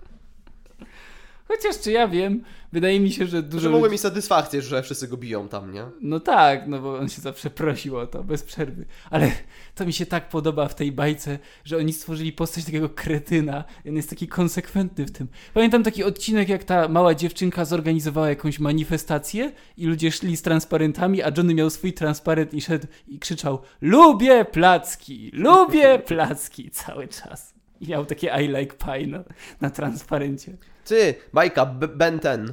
[1.49, 3.61] Chociaż czy ja wiem, wydaje mi się, że dużo.
[3.61, 5.85] Że mogły ludzi- mieć satysfakcję, że wszyscy go biją tam, nie?
[6.01, 8.85] No tak, no bo on się zawsze prosił o to, bez przerwy.
[9.11, 9.31] Ale
[9.75, 13.65] to mi się tak podoba w tej bajce, że oni stworzyli postać takiego kretyna.
[13.85, 15.29] i On jest taki konsekwentny w tym.
[15.55, 21.23] Pamiętam taki odcinek, jak ta mała dziewczynka zorganizowała jakąś manifestację i ludzie szli z transparentami,
[21.23, 25.31] a Johnny miał swój transparent i szedł i krzyczał Lubię placki!
[25.35, 26.71] Lubię placki!
[26.71, 27.55] Cały czas.
[27.81, 29.25] I miał takie I like pie na,
[29.61, 30.57] na transparencie.
[30.89, 32.53] Ty, bajka B- Ben 10.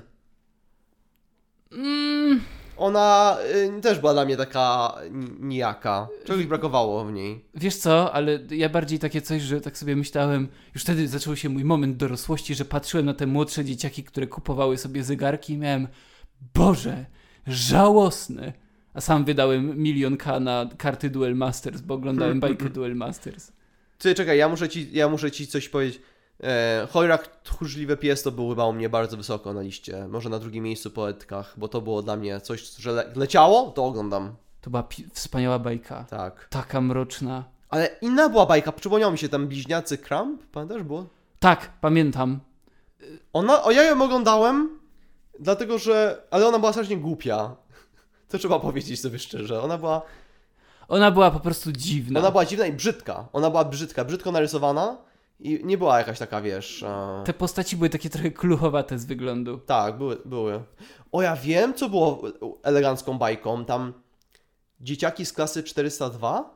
[1.71, 2.41] Mm,
[2.77, 3.37] Ona
[3.77, 6.07] y, też była dla mnie taka ni- nijaka.
[6.25, 7.45] Czegoś brakowało w niej.
[7.53, 11.49] Wiesz co, ale ja bardziej takie coś, że tak sobie myślałem, już wtedy zaczął się
[11.49, 15.87] mój moment dorosłości, że patrzyłem na te młodsze dzieciaki, które kupowały sobie zegarki i miałem,
[16.53, 17.05] Boże,
[17.47, 18.53] żałosne.
[18.93, 23.51] A sam wydałem milion K na karty Duel Masters, bo oglądałem bajkę Duel Masters.
[23.97, 26.01] Ty, czekaj, ja muszę ci, ja muszę ci coś powiedzieć.
[26.43, 30.07] E, Chojrak Tchórzliwy Pies to był chyba u mnie bardzo wysoko na liście.
[30.07, 33.71] Może na drugim miejscu po etkach, bo to było dla mnie coś, że le leciało,
[33.71, 34.35] to oglądam.
[34.61, 36.05] To była wspaniała bajka.
[36.09, 36.47] Tak.
[36.49, 37.43] Taka mroczna.
[37.69, 41.05] Ale inna była bajka, przypomniał mi się tam Bliźniacy Kramp, pamiętasz było?
[41.39, 42.39] Tak, pamiętam.
[43.33, 44.79] Ona, o ja ją oglądałem,
[45.39, 47.55] dlatego że, ale ona była strasznie głupia.
[48.29, 49.61] To trzeba powiedzieć sobie szczerze.
[49.61, 50.01] Ona była,
[50.87, 52.19] Ona była po prostu dziwna.
[52.19, 53.27] ona była dziwna i brzydka.
[53.33, 54.97] Ona była brzydka, brzydko narysowana
[55.39, 56.83] i nie była jakaś taka, wiesz...
[56.83, 57.23] E...
[57.25, 59.57] Te postaci były takie trochę kluchowate z wyglądu.
[59.57, 60.63] Tak, były, były.
[61.11, 62.21] O, ja wiem, co było
[62.63, 63.65] elegancką bajką.
[63.65, 63.93] Tam
[64.81, 66.55] dzieciaki z klasy 402?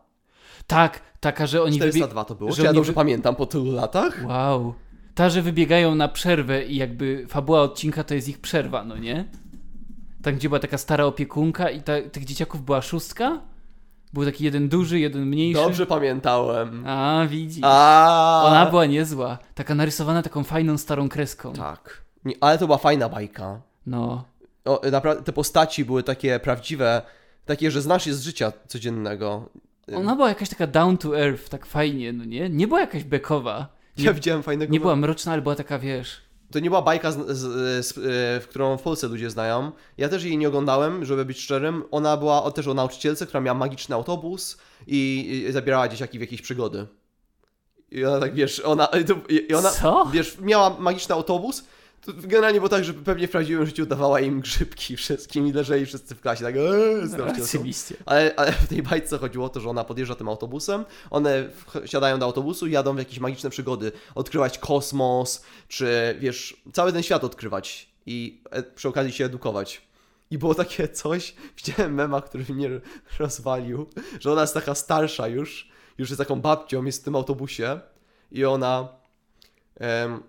[0.67, 3.45] Tak, taka, że oni wybi- 402 to było, że czy ja dobrze wy- pamiętam po
[3.45, 4.25] tylu latach?
[4.27, 4.73] Wow.
[5.15, 9.25] ta, że wybiegają na przerwę i jakby fabuła odcinka to jest ich przerwa, no nie?
[10.23, 13.41] Tak, gdzie była taka stara opiekunka i ta, tych dzieciaków była szóstka?
[14.13, 15.61] Był taki jeden duży, jeden mniejszy.
[15.61, 16.87] Dobrze pamiętałem.
[16.87, 17.63] A, widzisz.
[17.63, 18.43] A.
[18.45, 19.37] Ona była niezła.
[19.55, 21.53] Taka narysowana taką fajną, starą kreską.
[21.53, 22.01] Tak.
[22.25, 23.61] Nie, ale to była fajna bajka.
[23.85, 24.23] No.
[24.65, 27.01] O, naprawdę te postaci były takie prawdziwe,
[27.45, 29.49] takie, że znasz je z życia codziennego.
[29.95, 32.49] Ona była jakaś taka down to earth, tak fajnie, no nie?
[32.49, 33.67] Nie była jakaś bekowa.
[33.97, 34.73] Ja widziałem fajnego.
[34.73, 36.28] Nie była mroczna, ale była taka, wiesz...
[36.51, 37.39] To nie była bajka, z, z,
[37.85, 38.01] z, e,
[38.41, 39.71] w którą w Polsce ludzie znają.
[39.97, 41.83] Ja też jej nie oglądałem, żeby być szczerym.
[41.91, 46.21] Ona była o, też o nauczycielce, która miała magiczny autobus i, i zabierała dzieciaki w
[46.21, 46.87] jakieś przygody.
[47.91, 48.89] I ona tak, wiesz, ona,
[49.49, 50.05] i ona Co?
[50.13, 51.63] wiesz, miała magiczny autobus.
[52.01, 55.85] To generalnie było tak, że pewnie w prawdziwym życiu dawała im grzybki wszystkim i leżeli
[55.85, 56.61] wszyscy w klasie tak eee,
[57.17, 57.43] nauczycielką.
[57.43, 57.95] Oczywiście.
[58.05, 61.49] Ale, ale w tej bajce chodziło o to, że ona podjeżdża tym autobusem, one
[61.85, 67.03] siadają do autobusu i jadą w jakieś magiczne przygody, odkrywać kosmos, czy wiesz, cały ten
[67.03, 69.81] świat odkrywać i e, przy okazji się edukować.
[70.31, 72.69] I było takie coś, widziałem mema, który mnie
[73.19, 73.89] rozwalił,
[74.19, 77.79] że ona jest taka starsza już, już jest taką babcią, jest w tym autobusie
[78.31, 78.87] i ona...
[79.75, 80.23] em,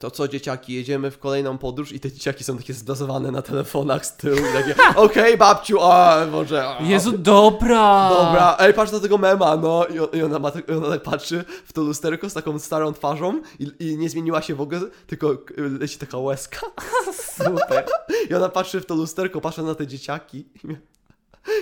[0.00, 4.06] to co dzieciaki, jedziemy w kolejną podróż i te dzieciaki są takie zbazowane na telefonach
[4.06, 6.68] z tyłu i takie okej babciu, a może...
[6.68, 8.08] A, Jezu, dobra!
[8.08, 9.86] Dobra, ej, patrz na tego mema, no.
[9.86, 13.42] I, i ona, ma, tak- ona tak patrzy w to lusterko z taką starą twarzą
[13.58, 15.38] i, i nie zmieniła się w ogóle, tylko y,
[15.80, 16.60] leci taka łezka.
[17.36, 17.84] Super.
[18.30, 20.76] I ona patrzy w to lusterko, patrzy na te dzieciaki i, mia,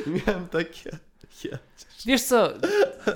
[0.07, 0.91] i miałem takie...
[1.45, 1.59] Je.
[2.07, 2.53] Wiesz co,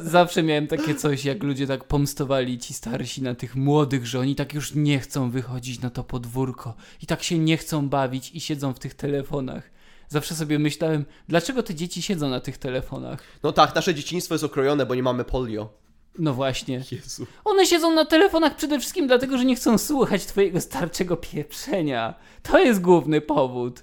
[0.01, 4.35] zawsze miałem takie coś, jak ludzie tak pomstowali ci starsi na tych młodych, że oni
[4.35, 8.41] tak już nie chcą wychodzić na to podwórko i tak się nie chcą bawić i
[8.41, 9.71] siedzą w tych telefonach.
[10.09, 13.23] Zawsze sobie myślałem, dlaczego te dzieci siedzą na tych telefonach?
[13.43, 15.73] No tak, nasze dzieciństwo jest okrojone, bo nie mamy polio.
[16.19, 16.85] No właśnie.
[16.93, 17.27] Jezu.
[17.45, 22.15] One siedzą na telefonach przede wszystkim dlatego, że nie chcą słuchać twojego starczego pieprzenia.
[22.43, 23.83] To jest główny powód.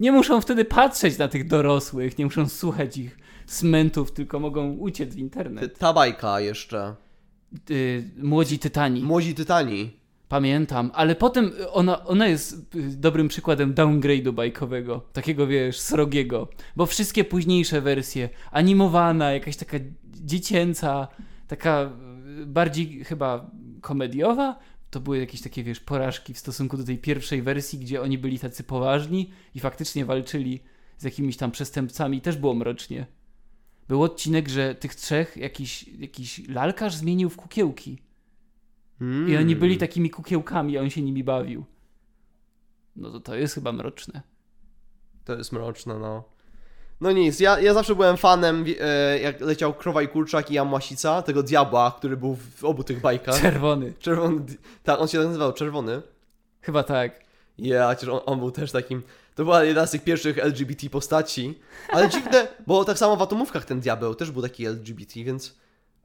[0.00, 5.14] Nie muszą wtedy patrzeć na tych dorosłych, nie muszą słuchać ich smentów, tylko mogą uciec
[5.14, 5.78] w internet.
[5.78, 6.94] Ta bajka jeszcze.
[8.16, 9.02] Młodzi Tytani.
[9.02, 10.04] Młodzi Tytani.
[10.28, 16.86] Pamiętam, ale potem ona, ona jest y, dobrym przykładem downgrade'u bajkowego, takiego wiesz, srogiego, bo
[16.86, 21.08] wszystkie późniejsze wersje, animowana, jakaś taka dziecięca,
[21.48, 21.90] taka
[22.42, 24.58] y, bardziej chyba komediowa,
[24.90, 28.38] to były jakieś takie, wiesz, porażki w stosunku do tej pierwszej wersji, gdzie oni byli
[28.38, 30.60] tacy poważni i faktycznie walczyli
[30.98, 33.06] z jakimiś tam przestępcami, też było mrocznie.
[33.88, 37.98] Był odcinek, że tych trzech jakiś, jakiś lalkarz zmienił w kukiełki.
[39.00, 39.28] Mm.
[39.28, 41.64] I oni byli takimi kukiełkami, a on się nimi bawił.
[42.96, 44.22] No to to jest chyba mroczne.
[45.24, 46.24] To jest mroczne, no.
[47.00, 51.22] No nic, ja, ja zawsze byłem fanem, e, jak leciał Krowa i Kurczak i Jamłasica,
[51.22, 53.40] tego diabła, który był w obu tych bajkach.
[53.40, 53.92] Czerwony.
[53.98, 54.40] Czerwony,
[54.82, 56.02] tak, on się nazywał, Czerwony.
[56.60, 57.24] Chyba tak.
[57.58, 59.02] Ja, chociaż on, on był też takim,
[59.34, 61.58] to była jedna z tych pierwszych LGBT postaci.
[61.88, 65.54] Ale dziwne, bo tak samo w Atomówkach ten diabeł też był taki LGBT, więc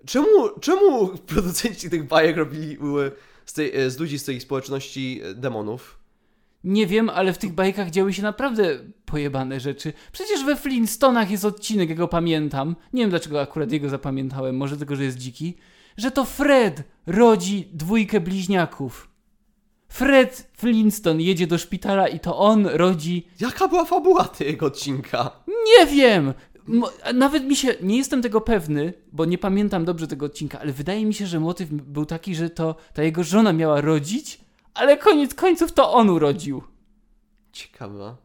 [0.06, 2.78] czemu, czemu producenci tych bajek robili
[3.46, 6.00] z, tej, z ludzi z tej społeczności e, demonów?
[6.64, 9.94] Nie wiem, ale w tych bajkach działy się naprawdę pojebane rzeczy.
[10.12, 12.76] Przecież we Flintstonach jest odcinek, ja go pamiętam.
[12.94, 15.58] Nie wiem dlaczego akurat jego zapamiętałem, może tylko, że jest dziki.
[15.98, 19.09] Że to Fred rodzi dwójkę bliźniaków.
[19.90, 25.32] Fred Flintstone jedzie do szpitala i to on rodzi Jaka była fabuła tego odcinka?
[25.48, 26.34] Nie wiem!
[27.14, 31.06] Nawet mi się, nie jestem tego pewny, bo nie pamiętam dobrze tego odcinka, ale wydaje
[31.06, 34.40] mi się, że motyw był taki, że to ta jego żona miała rodzić,
[34.74, 36.64] ale koniec końców to on urodził.
[37.52, 38.16] Ciekawe.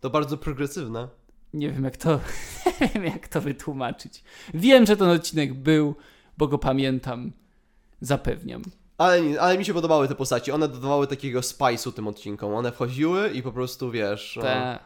[0.00, 1.08] To bardzo progresywne.
[1.54, 2.20] Nie wiem jak to,
[2.80, 4.24] nie wiem jak to wytłumaczyć.
[4.54, 5.94] Wiem, że ten odcinek był,
[6.38, 7.32] bo go pamiętam.
[8.00, 8.62] Zapewniam.
[9.02, 10.52] Ale, ale mi się podobały te postaci.
[10.52, 12.54] One dodawały takiego spice'u tym odcinkom.
[12.54, 14.78] One wchodziły i po prostu, wiesz, no, Ta.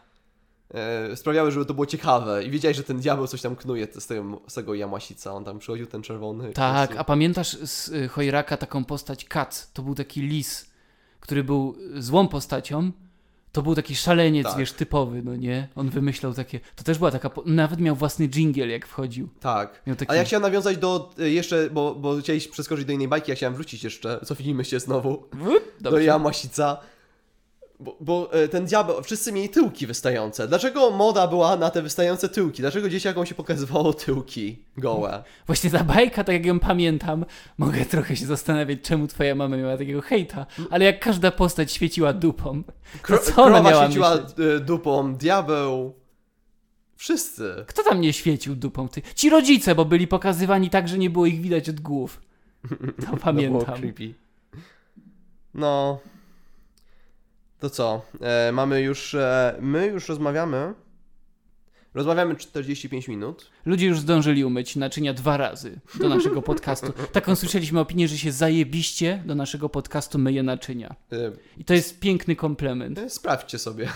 [0.74, 2.44] e, sprawiały, żeby to było ciekawe.
[2.44, 5.32] I wiedziałeś, że ten diabeł coś tam knuje z tego, z tego Jamasica.
[5.32, 6.52] On tam przychodził, ten czerwony.
[6.52, 9.70] Tak, a pamiętasz z y, Chojraka taką postać Kat?
[9.72, 10.70] To był taki lis,
[11.20, 12.92] który był złą postacią.
[13.56, 14.58] To był taki szaleniec, Tak.
[14.58, 15.68] wiesz, typowy, no nie?
[15.76, 16.60] On wymyślał takie.
[16.76, 17.30] To też była taka.
[17.46, 19.28] Nawet miał własny dżingiel, jak wchodził.
[19.40, 19.82] Tak.
[19.98, 20.12] Taki...
[20.12, 23.36] A ja chciałem nawiązać do e, jeszcze, bo, bo chciałeś przeskoczyć do innej bajki, ja
[23.36, 25.28] chciałem wrócić jeszcze, cofnijmy się znowu
[25.80, 26.04] do Dobrze.
[26.04, 26.80] Jamasica.
[27.80, 30.48] Bo, bo e, ten diabeł, wszyscy mieli tyłki wystające.
[30.48, 32.62] Dlaczego moda była na te wystające tyłki?
[32.62, 35.24] Dlaczego dzieciakom się pokazywało tyłki gołe?
[35.46, 37.24] Właśnie ta bajka, tak jak ją pamiętam,
[37.58, 42.12] mogę trochę się zastanawiać, czemu twoja mama miała takiego hejta, ale jak każda postać świeciła
[42.12, 42.62] dupą.
[43.02, 44.38] Kro, co ona miała świeciła myśleć?
[44.56, 45.94] e, dupą, diabeł.
[46.96, 47.64] Wszyscy.
[47.66, 48.88] Kto tam nie świecił dupą?
[48.88, 49.02] Ty?
[49.14, 52.20] Ci rodzice, bo byli pokazywani tak, że nie było ich widać od głów.
[53.10, 53.80] To pamiętam.
[55.54, 56.00] No.
[57.60, 58.02] To co?
[58.20, 59.14] E, mamy już.
[59.14, 60.74] E, my już rozmawiamy.
[61.94, 63.50] Rozmawiamy 45 minut.
[63.66, 66.92] Ludzie już zdążyli umyć naczynia dwa razy do naszego podcastu.
[67.12, 70.94] Taką słyszeliśmy opinię, że się zajebiście do naszego podcastu myje naczynia.
[71.12, 71.16] E,
[71.58, 72.98] I to jest piękny komplement.
[72.98, 73.88] e, sprawdźcie sobie.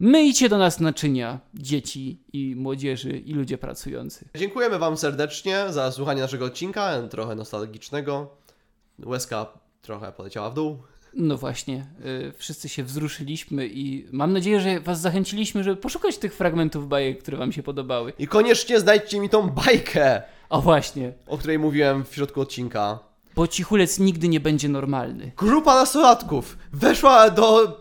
[0.00, 4.24] Myjcie do nas naczynia, dzieci i młodzieży i ludzie pracujący.
[4.36, 8.36] Dziękujemy Wam serdecznie za słuchanie naszego odcinka, trochę nostalgicznego.
[9.04, 9.46] Łezka
[9.82, 10.78] trochę poleciała w dół.
[11.14, 16.34] No właśnie, y, wszyscy się wzruszyliśmy i mam nadzieję, że Was zachęciliśmy, żeby poszukać tych
[16.34, 18.12] fragmentów bajek, które Wam się podobały.
[18.18, 22.98] I koniecznie znajdźcie mi tą bajkę, O właśnie, o której mówiłem w środku odcinka.
[23.36, 25.32] bo cichulec nigdy nie będzie normalny.
[25.36, 27.80] Grupa nastolatków weszła do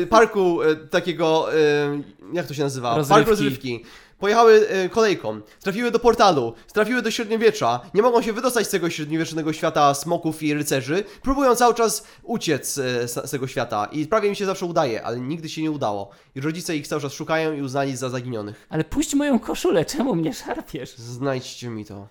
[0.00, 2.02] e, parku e, takiego, e,
[2.32, 2.96] jak to się nazywa?
[2.96, 3.14] Rozrywki.
[3.14, 3.84] Park rozrywki.
[4.22, 8.90] Pojechały e, kolejką, trafiły do portalu, trafiły do średniowiecza, nie mogą się wydostać z tego
[8.90, 14.28] średniowiecznego świata smoków i rycerzy, próbują cały czas uciec e, z, tego świata i prawie
[14.28, 16.10] im się zawsze udaje, ale nigdy się nie udało.
[16.34, 18.66] I rodzice ich cały czas szukają i uznali za zaginionych.
[18.70, 20.96] Ale puść moją koszulę, czemu mnie szarpiesz?
[20.96, 22.08] Znajdźcie mi to.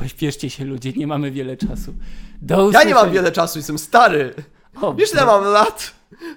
[0.00, 1.94] Pośpieszcie się ludzie, nie mamy wiele czasu.
[2.42, 4.34] Do Ja nie mam wiele czasu, jestem stary.
[4.80, 5.90] O, Wiesz ile mam lat?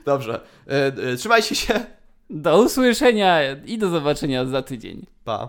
[0.05, 1.85] Dobrze, e, trzymajcie się.
[2.35, 5.05] Do usłyszenia i do zobaczenia za tydzień.
[5.23, 5.47] Pa.